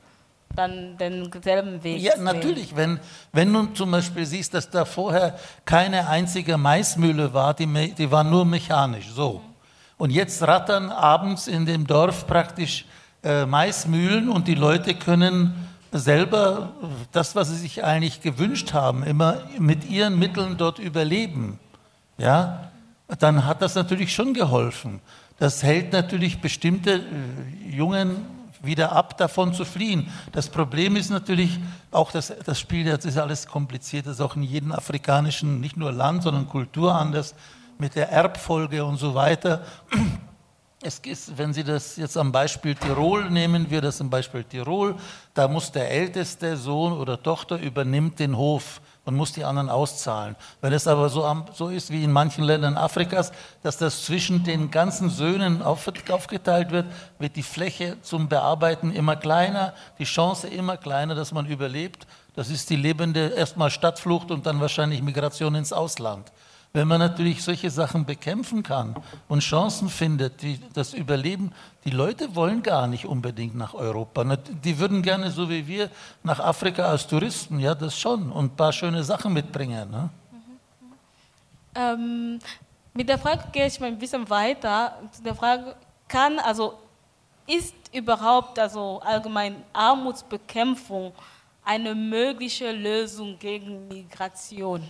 [0.56, 2.76] dann denselben Weg Ja, natürlich.
[2.76, 3.00] Wenn,
[3.32, 8.24] wenn du zum Beispiel siehst, dass da vorher keine einzige Maismühle war, die, die war
[8.24, 9.42] nur mechanisch, so.
[9.98, 12.86] Und jetzt rattern abends in dem Dorf praktisch
[13.24, 16.74] äh, Maismühlen und die Leute können selber
[17.12, 21.60] das, was sie sich eigentlich gewünscht haben, immer mit ihren Mitteln dort überleben.
[22.18, 22.72] Ja,
[23.20, 25.00] dann hat das natürlich schon geholfen.
[25.40, 28.18] Das hält natürlich bestimmte äh, jungen
[28.62, 30.12] wieder ab, davon zu fliehen.
[30.32, 31.60] Das Problem ist natürlich
[31.92, 35.78] auch, dass das Spiel, das ist alles kompliziert, das ist auch in jedem afrikanischen, nicht
[35.78, 37.36] nur Land, sondern Kultur anders,
[37.78, 39.62] mit der Erbfolge und so weiter.
[40.82, 44.96] Es ist, wenn Sie das jetzt am Beispiel Tirol nehmen, wir das am Beispiel Tirol,
[45.34, 50.36] da muss der älteste Sohn oder Tochter übernimmt den Hof und muss die anderen auszahlen.
[50.62, 53.32] Wenn es aber so, so ist wie in manchen Ländern Afrikas,
[53.64, 56.88] dass das zwischen den ganzen Söhnen aufgeteilt wird,
[57.20, 62.08] wird die Fläche zum Bearbeiten immer kleiner, die Chance immer kleiner, dass man überlebt.
[62.36, 66.32] Das ist die lebende erstmal Stadtflucht und dann wahrscheinlich Migration ins Ausland.
[66.76, 68.96] Wenn man natürlich solche Sachen bekämpfen kann
[69.30, 71.54] und Chancen findet, die, das Überleben,
[71.86, 74.26] die Leute wollen gar nicht unbedingt nach Europa.
[74.36, 75.90] Die würden gerne, so wie wir,
[76.22, 79.90] nach Afrika als Touristen, ja, das schon, und ein paar schöne Sachen mitbringen.
[79.90, 80.10] Ne?
[81.76, 82.40] Ähm,
[82.94, 85.00] mit der Frage gehe ich mal ein bisschen weiter.
[85.14, 85.78] Zu der Frage,
[86.10, 86.74] kann, also
[87.48, 91.14] ist überhaupt also allgemein Armutsbekämpfung
[91.64, 94.84] eine mögliche Lösung gegen Migration?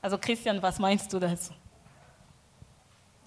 [0.00, 1.52] Also Christian, was meinst du dazu?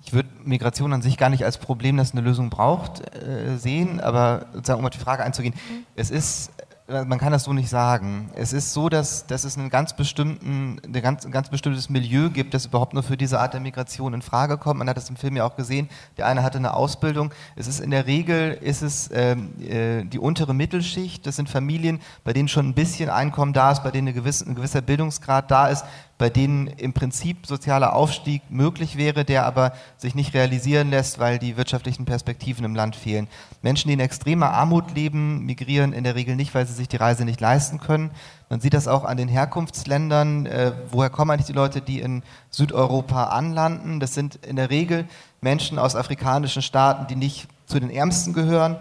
[0.03, 3.99] Ich würde Migration an sich gar nicht als Problem, das eine Lösung braucht, äh, sehen,
[3.99, 5.86] aber sozusagen, um auf die Frage einzugehen, mhm.
[5.95, 6.51] es ist
[6.91, 8.30] man kann das so nicht sagen.
[8.36, 12.53] Es ist so, dass, dass es einen ganz bestimmten, ein ganz, ganz bestimmtes Milieu gibt,
[12.53, 14.80] das überhaupt nur für diese Art der Migration in Frage kommt.
[14.80, 15.89] Man hat das im Film ja auch gesehen.
[16.17, 17.32] Der eine hatte eine Ausbildung.
[17.55, 21.26] Es ist in der Regel ist es ähm, äh, die untere Mittelschicht.
[21.26, 24.45] Das sind Familien, bei denen schon ein bisschen Einkommen da ist, bei denen eine gewisse,
[24.49, 25.86] ein gewisser Bildungsgrad da ist,
[26.22, 31.39] bei denen im Prinzip sozialer Aufstieg möglich wäre, der aber sich nicht realisieren lässt, weil
[31.39, 33.28] die wirtschaftlichen Perspektiven im Land fehlen.
[33.63, 36.97] Menschen, die in extremer Armut leben, migrieren in der Regel nicht, weil sie sich die
[36.97, 38.11] Reise nicht leisten können.
[38.51, 40.45] Man sieht das auch an den Herkunftsländern.
[40.45, 43.99] Äh, woher kommen eigentlich die Leute, die in Südeuropa anlanden?
[43.99, 45.07] Das sind in der Regel
[45.41, 48.78] Menschen aus afrikanischen Staaten, die nicht zu den Ärmsten gehören,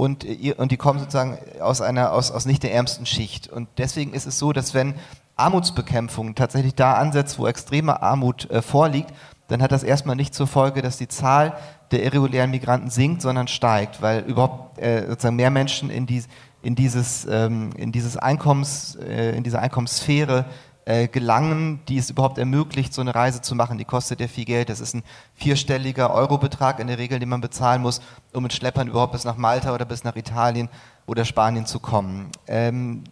[0.00, 0.24] und,
[0.56, 3.48] und, die kommen sozusagen aus einer aus, aus nicht der ärmsten Schicht.
[3.48, 4.94] Und deswegen ist es so, dass wenn
[5.40, 9.12] Armutsbekämpfung tatsächlich da ansetzt, wo extreme Armut äh, vorliegt,
[9.48, 11.54] dann hat das erstmal nicht zur Folge, dass die Zahl
[11.90, 16.22] der irregulären Migranten sinkt, sondern steigt, weil überhaupt äh, sozusagen mehr Menschen in, die,
[16.62, 20.44] in dieses, ähm, in dieses Einkommens, äh, in diese Einkommenssphäre
[20.84, 23.76] äh, gelangen, die es überhaupt ermöglicht, so eine Reise zu machen.
[23.76, 24.68] Die kostet ja viel Geld.
[24.68, 25.02] Das ist ein
[25.34, 28.00] vierstelliger Eurobetrag in der Regel, den man bezahlen muss,
[28.32, 30.68] um mit Schleppern überhaupt bis nach Malta oder bis nach Italien
[31.06, 32.30] oder Spanien zu kommen.
[32.46, 33.04] Ähm,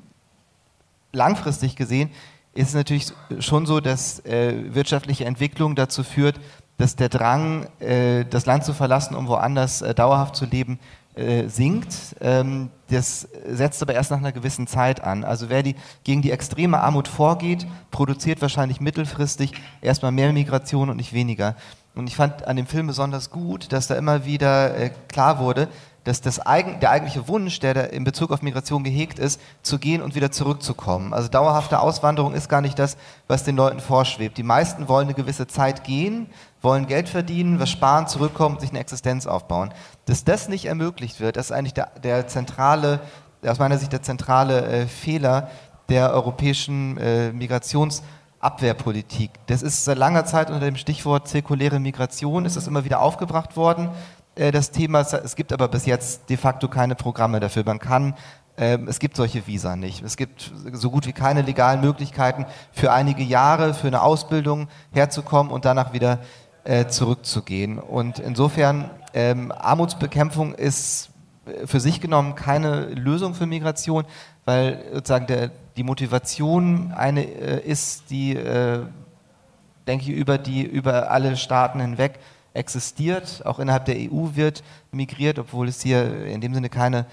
[1.12, 2.10] langfristig gesehen
[2.54, 6.40] ist es natürlich schon so, dass äh, wirtschaftliche Entwicklung dazu führt,
[6.76, 10.78] dass der Drang, äh, das Land zu verlassen, um woanders äh, dauerhaft zu leben,
[11.14, 12.16] äh, sinkt.
[12.20, 15.24] Ähm, das setzt aber erst nach einer gewissen Zeit an.
[15.24, 20.96] Also wer die, gegen die extreme Armut vorgeht, produziert wahrscheinlich mittelfristig erstmal mehr Migration und
[20.96, 21.56] nicht weniger.
[21.94, 25.68] Und ich fand an dem Film besonders gut, dass da immer wieder äh, klar wurde,
[26.08, 29.78] dass das eigen, der eigentliche Wunsch, der da in Bezug auf Migration gehegt ist, zu
[29.78, 31.12] gehen und wieder zurückzukommen.
[31.12, 32.96] Also dauerhafte Auswanderung ist gar nicht das,
[33.26, 34.38] was den Leuten vorschwebt.
[34.38, 36.30] Die meisten wollen eine gewisse Zeit gehen,
[36.62, 39.74] wollen Geld verdienen, was sparen, zurückkommen und sich eine Existenz aufbauen.
[40.06, 43.00] Dass das nicht ermöglicht wird, das ist eigentlich der, der zentrale,
[43.46, 45.50] aus meiner Sicht der zentrale äh, Fehler
[45.90, 49.32] der europäischen äh, Migrationsabwehrpolitik.
[49.46, 53.58] Das ist seit langer Zeit unter dem Stichwort zirkuläre Migration, ist das immer wieder aufgebracht
[53.58, 53.90] worden.
[54.38, 55.00] Äh, das Thema.
[55.00, 57.64] Es gibt aber bis jetzt de facto keine Programme dafür.
[57.64, 58.14] Man kann
[58.56, 60.02] ähm, es gibt solche Visa nicht.
[60.02, 65.52] Es gibt so gut wie keine legalen Möglichkeiten, für einige Jahre für eine Ausbildung herzukommen
[65.52, 66.18] und danach wieder
[66.64, 67.78] äh, zurückzugehen.
[67.78, 71.10] Und insofern, ähm, Armutsbekämpfung ist
[71.46, 74.04] äh, für sich genommen keine Lösung für Migration,
[74.44, 81.80] weil sozusagen der, die Motivation eine ist, die, denke ich, über, die, über alle Staaten
[81.80, 82.18] hinweg
[82.58, 83.46] existiert.
[83.46, 87.06] Auch innerhalb der EU wird migriert, obwohl es hier in dem Sinne keine,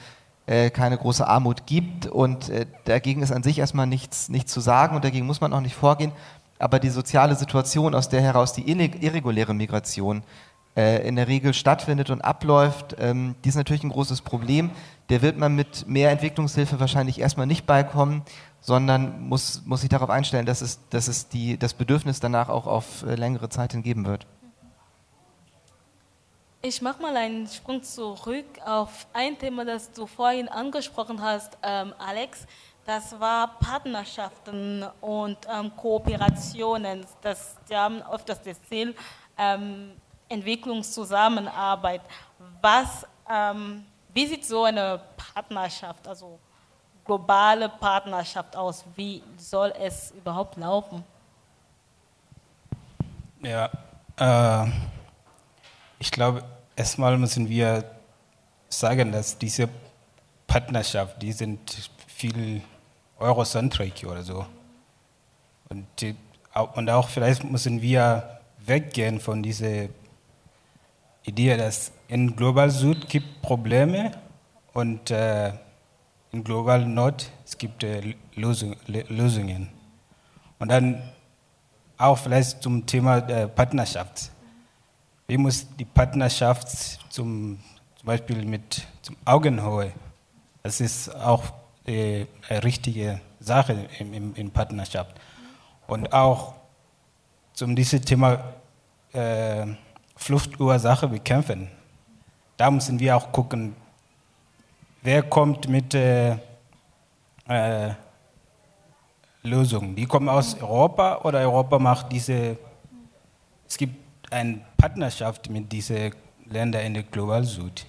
[0.45, 2.07] äh, keine große Armut gibt.
[2.07, 5.53] Und äh, dagegen ist an sich erstmal nichts, nichts zu sagen und dagegen muss man
[5.53, 6.11] auch nicht vorgehen.
[6.59, 10.23] Aber die soziale Situation, aus der heraus die irreguläre Migration
[10.75, 14.71] äh, in der Regel stattfindet und abläuft, ähm, die ist natürlich ein großes Problem.
[15.09, 18.23] Der wird man mit mehr Entwicklungshilfe wahrscheinlich erstmal nicht beikommen,
[18.61, 22.67] sondern muss, muss sich darauf einstellen, dass es, dass es die, das Bedürfnis danach auch
[22.67, 24.25] auf äh, längere Zeit hin geben wird.
[26.67, 31.93] Ich mache mal einen Sprung zurück auf ein Thema, das du vorhin angesprochen hast, ähm,
[31.99, 32.47] Alex.
[32.83, 37.05] Das war Partnerschaften und ähm, Kooperationen.
[37.21, 38.95] Das, die haben oft das Ziel
[39.37, 39.91] ähm,
[40.27, 42.01] Entwicklungszusammenarbeit.
[42.59, 46.39] Was, ähm, wie sieht so eine Partnerschaft, also
[47.05, 48.83] globale Partnerschaft aus?
[48.95, 51.03] Wie soll es überhaupt laufen?
[53.43, 53.69] Ja,
[54.17, 54.71] äh,
[55.99, 56.43] ich glaube,
[56.75, 57.83] erstmal müssen wir
[58.69, 59.69] sagen, dass diese
[60.47, 62.61] Partnerschaft, die sind viel
[63.17, 64.45] eurozentrisch oder so.
[65.69, 66.15] Und, die,
[66.75, 69.87] und auch vielleicht müssen wir weggehen von dieser
[71.23, 74.11] Idee, dass in Global Süd gibt Probleme
[74.73, 75.53] und äh,
[76.31, 79.69] in Global Nord es gibt äh, Lösung, Lösungen.
[80.59, 81.01] Und dann
[81.97, 84.31] auch vielleicht zum Thema äh, Partnerschaft
[85.27, 86.69] wie muss die Partnerschaft
[87.11, 87.59] zum,
[87.95, 89.91] zum Beispiel mit zum Augenhöhe,
[90.63, 91.43] das ist auch
[91.85, 95.15] äh, eine richtige Sache in, in, in, Partnerschaft.
[95.87, 96.55] Und auch
[97.53, 98.53] zum dieses Thema
[99.13, 99.67] äh,
[100.15, 101.69] Fluchtursache bekämpfen.
[102.57, 103.75] Da müssen wir auch gucken,
[105.01, 106.37] wer kommt mit äh,
[107.47, 107.93] äh,
[109.43, 109.95] Lösungen.
[109.95, 112.57] Die kommen aus Europa oder Europa macht diese,
[113.67, 116.13] es gibt eine Partnerschaft mit diesen
[116.49, 117.85] Ländern in der Global Süd.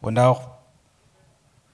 [0.00, 0.48] Und auch,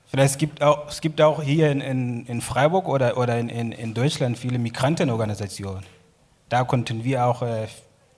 [0.07, 3.95] vielleicht gibt auch, es gibt auch hier in, in, in Freiburg oder, oder in, in,
[3.95, 5.85] Deutschland viele Migrantenorganisationen.
[6.49, 7.67] Da konnten wir auch äh,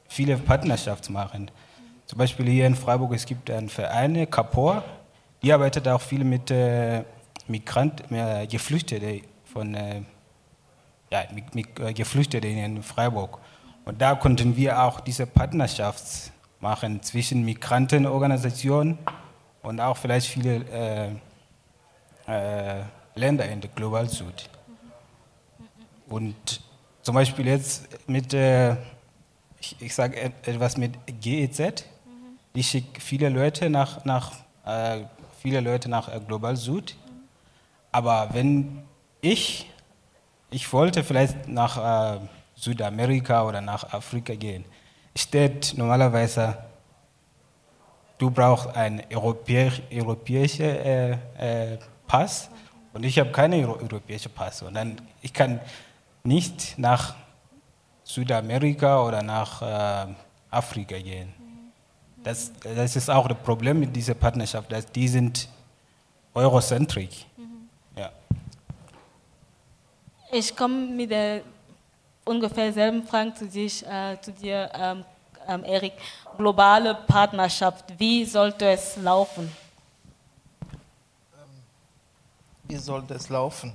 [0.08, 1.50] viele Partnerschaften machen.
[2.06, 4.84] Zum Beispiel hier in Freiburg, es gibt einen Verein, Kapor,
[5.42, 7.02] die arbeitet auch viel mit äh,
[7.46, 10.02] Migranten, äh, Geflüchteten von äh,
[11.10, 13.38] ja, mit, mit, äh, Geflüchteten in Freiburg.
[13.84, 18.98] Und da konnten wir auch diese Partnerschaft machen zwischen Migrantenorganisationen
[19.62, 21.20] und auch vielleicht viele
[22.26, 24.48] äh, äh, Länder in der Global Süd.
[26.08, 26.62] Und
[27.02, 28.72] zum Beispiel jetzt mit, äh,
[29.60, 31.84] ich, ich sage etwas mit GEZ,
[32.54, 34.32] ich schicke viele Leute nach, nach,
[34.64, 35.00] äh,
[35.42, 36.96] viele Leute nach äh, Global Süd.
[37.92, 38.82] Aber wenn
[39.20, 39.70] ich,
[40.50, 42.20] ich wollte vielleicht nach äh,
[42.64, 44.64] Südamerika oder nach Afrika gehen,
[45.14, 46.56] steht normalerweise,
[48.18, 52.48] du brauchst einen europäischen äh, äh, Pass
[52.92, 54.62] und ich habe keinen europäischen Pass.
[54.62, 55.60] Und dann ich kann
[56.22, 57.14] nicht nach
[58.02, 60.14] Südamerika oder nach äh,
[60.50, 61.32] Afrika gehen.
[62.22, 65.48] Das, das ist auch das Problem mit dieser Partnerschaft, dass die sind
[66.32, 67.26] eurozentrisch.
[67.36, 67.68] Mhm.
[67.96, 68.10] Ja.
[70.32, 71.42] Ich komme mit der
[72.24, 75.04] ungefähr selben Fragen zu, dich, äh, zu dir, ähm,
[75.46, 75.92] ähm, Erik.
[76.36, 79.54] Globale Partnerschaft, wie sollte es laufen?
[81.34, 81.48] Ähm,
[82.64, 83.74] wie sollte es laufen?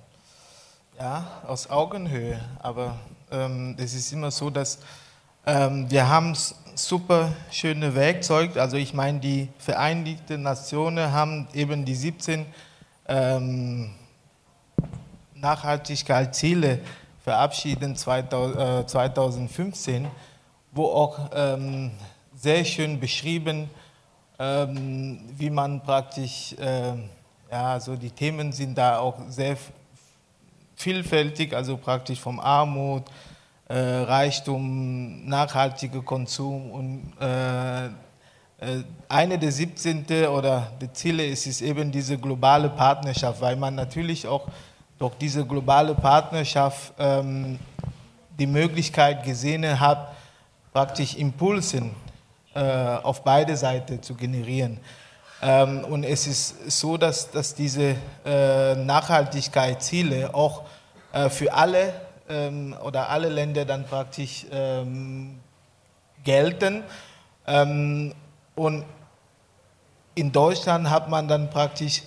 [0.99, 2.39] Ja, aus Augenhöhe.
[2.59, 2.97] Aber
[3.31, 4.79] ähm, es ist immer so, dass
[5.45, 6.35] ähm, wir haben
[6.75, 8.61] super schöne Werkzeuge.
[8.61, 12.45] Also ich meine, die Vereinigten Nationen haben eben die 17
[13.07, 13.91] ähm,
[15.35, 16.79] Nachhaltigkeitsziele
[17.29, 20.07] verabschieden 2015,
[20.71, 21.91] wo auch ähm,
[22.35, 23.69] sehr schön beschrieben,
[24.39, 26.93] ähm, wie man praktisch, äh,
[27.51, 29.57] ja, so die Themen sind da auch sehr
[30.75, 33.03] vielfältig, also praktisch vom Armut,
[33.67, 37.89] äh, Reichtum, nachhaltiger Konsum und äh, äh
[39.07, 40.03] eine der 17.
[40.29, 44.47] oder der Ziele ist, ist eben diese globale Partnerschaft, weil man natürlich auch
[44.99, 47.57] durch diese globale Partnerschaft ähm,
[48.37, 50.13] die Möglichkeit gesehen hat,
[50.73, 51.95] praktisch Impulsen
[52.53, 54.79] äh, auf beide Seiten zu generieren.
[55.41, 57.95] Ähm, und es ist so, dass, dass diese
[58.25, 60.63] äh, Nachhaltigkeitsziele auch
[61.13, 61.93] äh, für alle
[62.27, 65.39] ähm, oder alle Länder dann praktisch ähm,
[66.23, 66.83] gelten.
[67.47, 68.13] Ähm,
[68.55, 68.83] und
[70.15, 72.03] in Deutschland hat man dann praktisch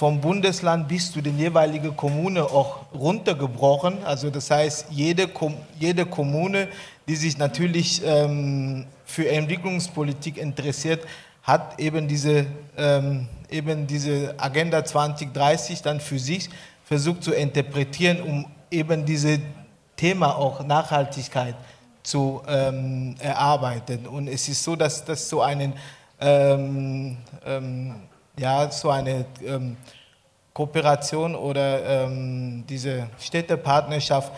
[0.00, 4.02] vom Bundesland bis zu den jeweiligen Kommune auch runtergebrochen.
[4.02, 5.28] Also das heißt, jede,
[5.78, 6.68] jede Kommune,
[7.06, 11.02] die sich natürlich ähm, für Entwicklungspolitik interessiert,
[11.42, 12.46] hat eben diese,
[12.78, 16.48] ähm, eben diese Agenda 2030 dann für sich
[16.82, 19.40] versucht zu interpretieren, um eben dieses
[19.96, 21.56] Thema auch Nachhaltigkeit
[22.02, 24.06] zu ähm, erarbeiten.
[24.06, 25.74] Und es ist so, dass das so einen
[26.18, 27.96] ähm, ähm,
[28.40, 29.76] ja, so eine ähm,
[30.54, 34.32] Kooperation oder ähm, diese Städtepartnerschaft,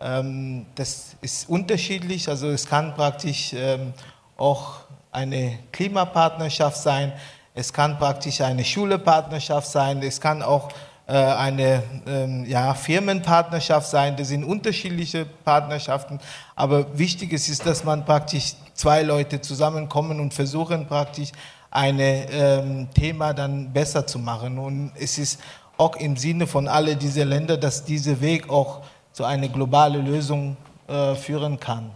[0.00, 2.28] ähm, das ist unterschiedlich.
[2.28, 3.92] Also es kann praktisch ähm,
[4.38, 4.76] auch
[5.12, 7.12] eine Klimapartnerschaft sein,
[7.54, 10.70] es kann praktisch eine Schulepartnerschaft sein, es kann auch
[11.06, 14.16] äh, eine ähm, ja, Firmenpartnerschaft sein.
[14.16, 16.18] Das sind unterschiedliche Partnerschaften.
[16.56, 21.32] Aber wichtig ist, ist, dass man praktisch zwei Leute zusammenkommen und versuchen praktisch
[21.72, 24.58] ein ähm, Thema dann besser zu machen.
[24.58, 25.40] Und es ist
[25.78, 30.56] auch im Sinne von alle diese Länder, dass dieser Weg auch zu einer globalen Lösung
[30.86, 31.90] äh, führen kann.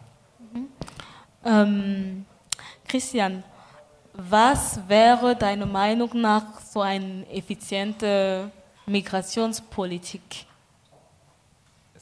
[0.53, 0.69] Mhm.
[1.45, 2.27] Ähm,
[2.89, 3.45] Christian,
[4.13, 8.51] was wäre deiner Meinung nach so eine effiziente
[8.87, 10.47] Migrationspolitik?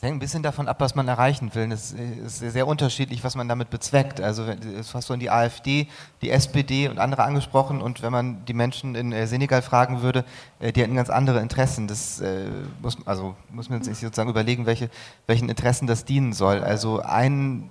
[0.05, 1.73] Hängt ein bisschen davon ab, was man erreichen will.
[1.73, 4.21] Es ist sehr unterschiedlich, was man damit bezweckt.
[4.21, 5.89] Also es hast du die AfD,
[6.23, 10.25] die SPD und andere angesprochen und wenn man die Menschen in äh, Senegal fragen würde,
[10.61, 11.89] äh, die hätten ganz andere Interessen.
[11.89, 12.47] Das äh,
[12.81, 14.91] muss, also muss man sich sozusagen überlegen, welche,
[15.27, 16.63] welchen Interessen das dienen soll.
[16.63, 17.71] Also ein,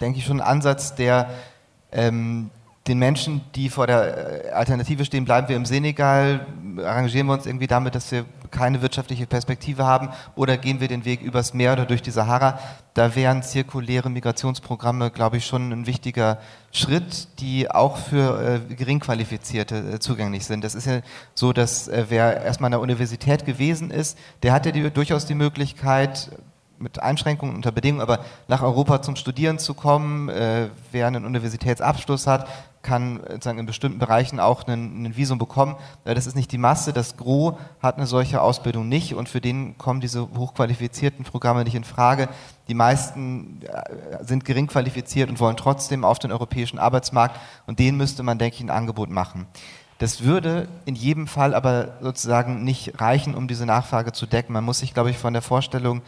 [0.00, 1.30] denke ich, schon Ansatz, der
[1.92, 2.50] ähm,
[2.86, 6.46] den Menschen, die vor der äh, Alternative stehen, bleiben wir im Senegal,
[6.78, 11.04] arrangieren wir uns irgendwie damit, dass wir keine wirtschaftliche Perspektive haben oder gehen wir den
[11.04, 12.58] Weg übers Meer oder durch die Sahara.
[12.92, 16.38] Da wären zirkuläre Migrationsprogramme, glaube ich, schon ein wichtiger
[16.72, 20.62] Schritt, die auch für äh, Geringqualifizierte äh, zugänglich sind.
[20.62, 21.00] Das ist ja
[21.34, 25.26] so, dass äh, wer erstmal an der Universität gewesen ist, der hat ja die, durchaus
[25.26, 26.30] die Möglichkeit,
[26.84, 32.26] mit Einschränkungen unter Bedingungen, aber nach Europa zum Studieren zu kommen, äh, wer einen Universitätsabschluss
[32.28, 32.46] hat,
[32.82, 35.76] kann sozusagen in bestimmten Bereichen auch ein, Visum bekommen.
[36.04, 39.78] Das ist nicht die Masse, das Gros hat eine solche Ausbildung nicht und für den
[39.78, 42.28] kommen diese hochqualifizierten Programme nicht in Frage.
[42.68, 47.96] Die meisten äh, sind gering qualifiziert und wollen trotzdem auf den europäischen Arbeitsmarkt und denen
[47.96, 49.46] müsste man, denke ich, ein Angebot machen.
[49.98, 54.52] Das würde in jedem Fall aber sozusagen nicht reichen, um diese Nachfrage zu decken.
[54.52, 56.02] Man muss sich, glaube ich, von der Vorstellung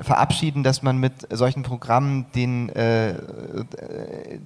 [0.00, 3.14] verabschieden, dass man mit solchen Programmen, den, äh,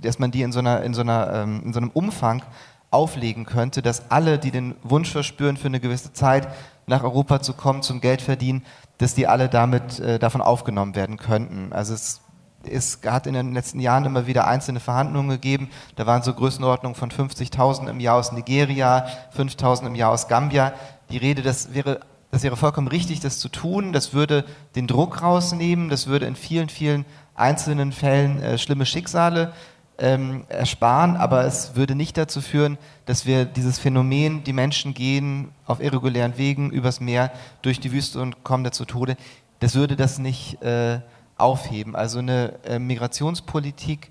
[0.01, 2.43] dass man die in so, einer, in, so einer, ähm, in so einem Umfang
[2.91, 6.49] auflegen könnte, dass alle, die den Wunsch verspüren, für eine gewisse Zeit
[6.87, 8.65] nach Europa zu kommen, zum Geld verdienen,
[8.99, 11.73] dass die alle damit äh, davon aufgenommen werden könnten.
[11.73, 12.21] Also es,
[12.69, 15.69] es hat in den letzten Jahren immer wieder einzelne Verhandlungen gegeben.
[15.97, 20.73] Da waren so Größenordnungen von 50.000 im Jahr aus Nigeria, 5.000 im Jahr aus Gambia.
[21.11, 22.01] Die Rede, das wäre
[22.37, 23.95] das wäre vollkommen richtig, das zu tun.
[23.95, 25.89] Das würde den Druck rausnehmen.
[25.89, 29.55] Das würde in vielen, vielen einzelnen Fällen äh, schlimme Schicksale
[29.97, 31.17] ähm, ersparen.
[31.17, 32.77] Aber es würde nicht dazu führen,
[33.07, 37.33] dass wir dieses Phänomen, die Menschen gehen auf irregulären Wegen übers Meer
[37.63, 39.17] durch die Wüste und kommen da zu Tode,
[39.61, 41.01] das würde das nicht äh,
[41.39, 41.97] aufheben.
[41.97, 44.11] Also eine äh, Migrationspolitik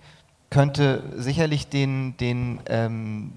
[0.49, 3.33] könnte sicherlich den, den ähm,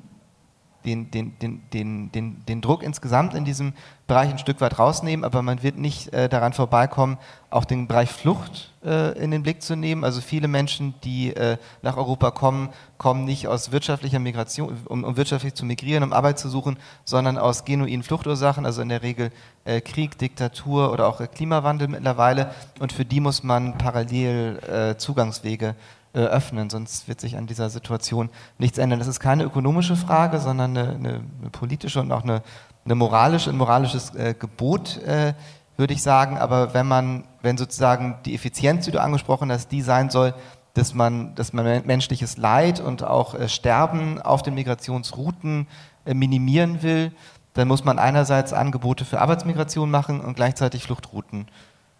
[0.89, 3.75] den, den, den, den, den, den Druck insgesamt in diesem
[4.07, 7.19] Bereich ein Stück weit rausnehmen, aber man wird nicht äh, daran vorbeikommen,
[7.51, 10.03] auch den Bereich Flucht äh, in den Blick zu nehmen.
[10.03, 15.17] Also viele Menschen, die äh, nach Europa kommen, kommen nicht aus wirtschaftlicher Migration, um, um,
[15.19, 19.31] wirtschaftlich zu migrieren, um Arbeit zu suchen, sondern aus genuinen Fluchtursachen, also in der Regel
[19.67, 22.55] äh, Krieg, Diktatur oder auch Klimawandel mittlerweile.
[22.81, 25.75] Und für die muss man parallel äh, Zugangswege
[26.19, 28.99] äh, öffnen, sonst wird sich an dieser Situation nichts ändern.
[28.99, 31.09] Das ist keine ökonomische Frage, sondern eine, eine,
[31.41, 32.43] eine politische und auch eine,
[32.85, 35.35] eine moralische, ein moralisches äh, Gebot, äh,
[35.77, 36.37] würde ich sagen.
[36.37, 40.35] Aber wenn man, wenn sozusagen die Effizienz, die du angesprochen hast, die sein soll,
[40.75, 45.69] dass man, dass man menschliches Leid und auch äh, Sterben auf den Migrationsrouten
[46.05, 47.13] äh, minimieren will,
[47.53, 51.47] dann muss man einerseits Angebote für Arbeitsmigration machen und gleichzeitig Fluchtrouten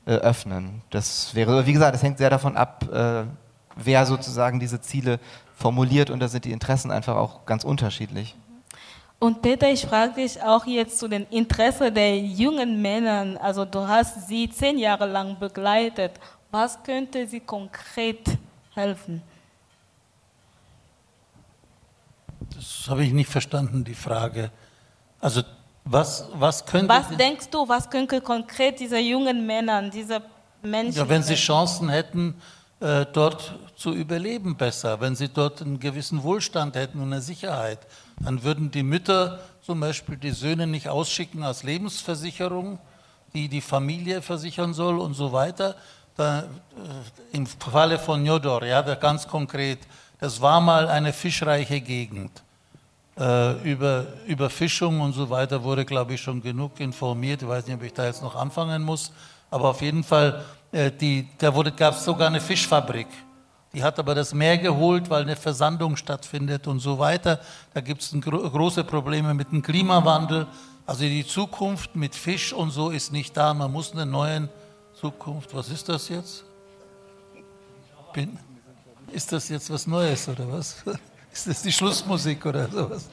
[0.07, 0.81] öffnen.
[0.89, 2.87] Das wäre, wie gesagt, das hängt sehr davon ab,
[3.83, 5.19] wer sozusagen diese Ziele
[5.55, 8.35] formuliert und da sind die Interessen einfach auch ganz unterschiedlich.
[9.21, 13.41] Und Peter, ich frage dich auch jetzt zu den Interessen der jungen Männer.
[13.43, 16.13] Also du hast sie zehn Jahre lang begleitet.
[16.53, 18.25] Was könnte sie konkret
[18.75, 19.23] helfen?
[22.55, 24.51] Das habe ich nicht verstanden, die Frage.
[25.21, 25.43] Also
[25.85, 26.89] was, was könnte...
[26.89, 30.23] Was denkst du, was könnte konkret diese jungen Männer, diese
[30.63, 30.97] Menschen...
[30.97, 32.41] Ja, wenn sie Chancen hätten,
[32.81, 37.79] äh, dort zu überleben besser, wenn sie dort einen gewissen Wohlstand hätten und eine Sicherheit,
[38.21, 42.81] dann würden die Mütter zum Beispiel die Söhne nicht ausschicken als Lebensversicherung,
[43.35, 45.77] die die Familie versichern soll und so weiter.
[46.17, 46.45] Da, äh,
[47.31, 49.79] Im Falle von Jodor, ja, ganz konkret,
[50.19, 52.43] das war mal eine fischreiche Gegend.
[53.17, 57.43] Äh, über Überfischung und so weiter wurde, glaube ich, schon genug informiert.
[57.43, 59.13] Ich weiß nicht, ob ich da jetzt noch anfangen muss.
[59.53, 63.07] Aber auf jeden Fall, äh, die, da gab es sogar eine Fischfabrik.
[63.73, 67.41] Die hat aber das Meer geholt, weil eine Versandung stattfindet und so weiter.
[67.75, 70.47] Da gibt es gro große Probleme mit dem Klimawandel.
[70.87, 73.53] Also die Zukunft mit Fisch und so ist nicht da.
[73.53, 74.49] Man muss eine neue
[74.99, 75.55] Zukunft.
[75.55, 76.45] Was ist das jetzt?
[78.15, 78.39] Bin,
[79.13, 80.77] ist das jetzt was Neues oder was?
[81.33, 83.11] Ist das die Schlussmusik oder sowas?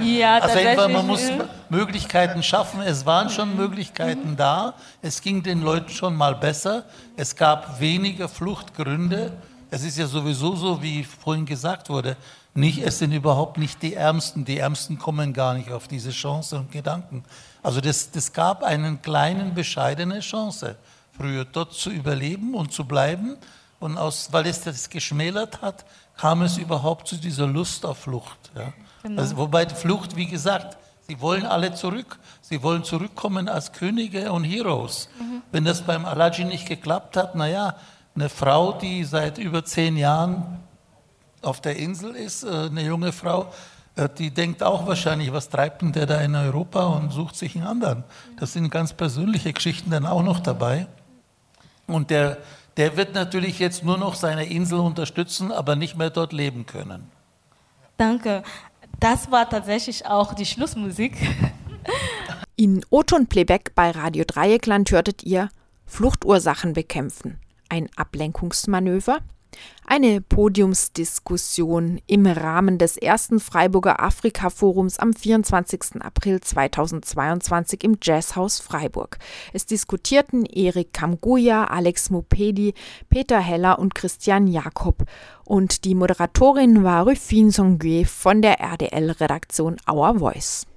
[0.00, 1.22] Ja, also einfach, man muss
[1.68, 2.80] Möglichkeiten schaffen.
[2.80, 4.74] Es waren schon Möglichkeiten da.
[5.02, 6.86] Es ging den Leuten schon mal besser.
[7.14, 9.32] Es gab weniger Fluchtgründe.
[9.70, 12.16] Es ist ja sowieso so, wie vorhin gesagt wurde,
[12.54, 14.44] nicht, es sind überhaupt nicht die Ärmsten.
[14.44, 17.22] Die Ärmsten kommen gar nicht auf diese Chance und Gedanken.
[17.62, 20.76] Also das, das gab einen kleinen, bescheidene Chance,
[21.16, 23.36] früher dort zu überleben und zu bleiben.
[23.78, 25.84] Und aus, weil es das geschmälert hat,
[26.16, 28.50] kam es überhaupt zu dieser Lust auf Flucht.
[28.54, 28.72] Ja.
[29.02, 29.20] Genau.
[29.20, 32.18] Also, wobei Flucht, wie gesagt, sie wollen alle zurück.
[32.40, 35.10] Sie wollen zurückkommen als Könige und Heroes.
[35.18, 35.42] Mhm.
[35.52, 37.76] Wenn das beim Alaji nicht geklappt hat, naja,
[38.16, 40.64] eine Frau, die seit über zehn Jahren
[41.42, 43.52] auf der Insel ist, äh, eine junge Frau,
[43.94, 47.54] äh, die denkt auch wahrscheinlich, was treibt denn der da in Europa und sucht sich
[47.54, 48.04] einen anderen.
[48.40, 50.88] Das sind ganz persönliche Geschichten dann auch noch dabei.
[51.86, 52.38] Und der
[52.76, 57.10] der wird natürlich jetzt nur noch seine Insel unterstützen, aber nicht mehr dort leben können.
[57.96, 58.42] Danke.
[59.00, 61.16] Das war tatsächlich auch die Schlussmusik.
[62.56, 65.48] In Oton Playback bei Radio Dreieckland hörtet ihr
[65.86, 67.38] Fluchtursachen bekämpfen.
[67.68, 69.20] Ein Ablenkungsmanöver?
[69.88, 76.02] Eine Podiumsdiskussion im Rahmen des ersten Freiburger Afrika-Forums am 24.
[76.02, 79.18] April 2022 im Jazzhaus Freiburg.
[79.52, 82.74] Es diskutierten Erik Kamguya, Alex Mupedi,
[83.08, 85.04] Peter Heller und Christian Jakob.
[85.44, 90.64] Und die Moderatorin war Rufin Songue von der RDL-Redaktion Our Voice.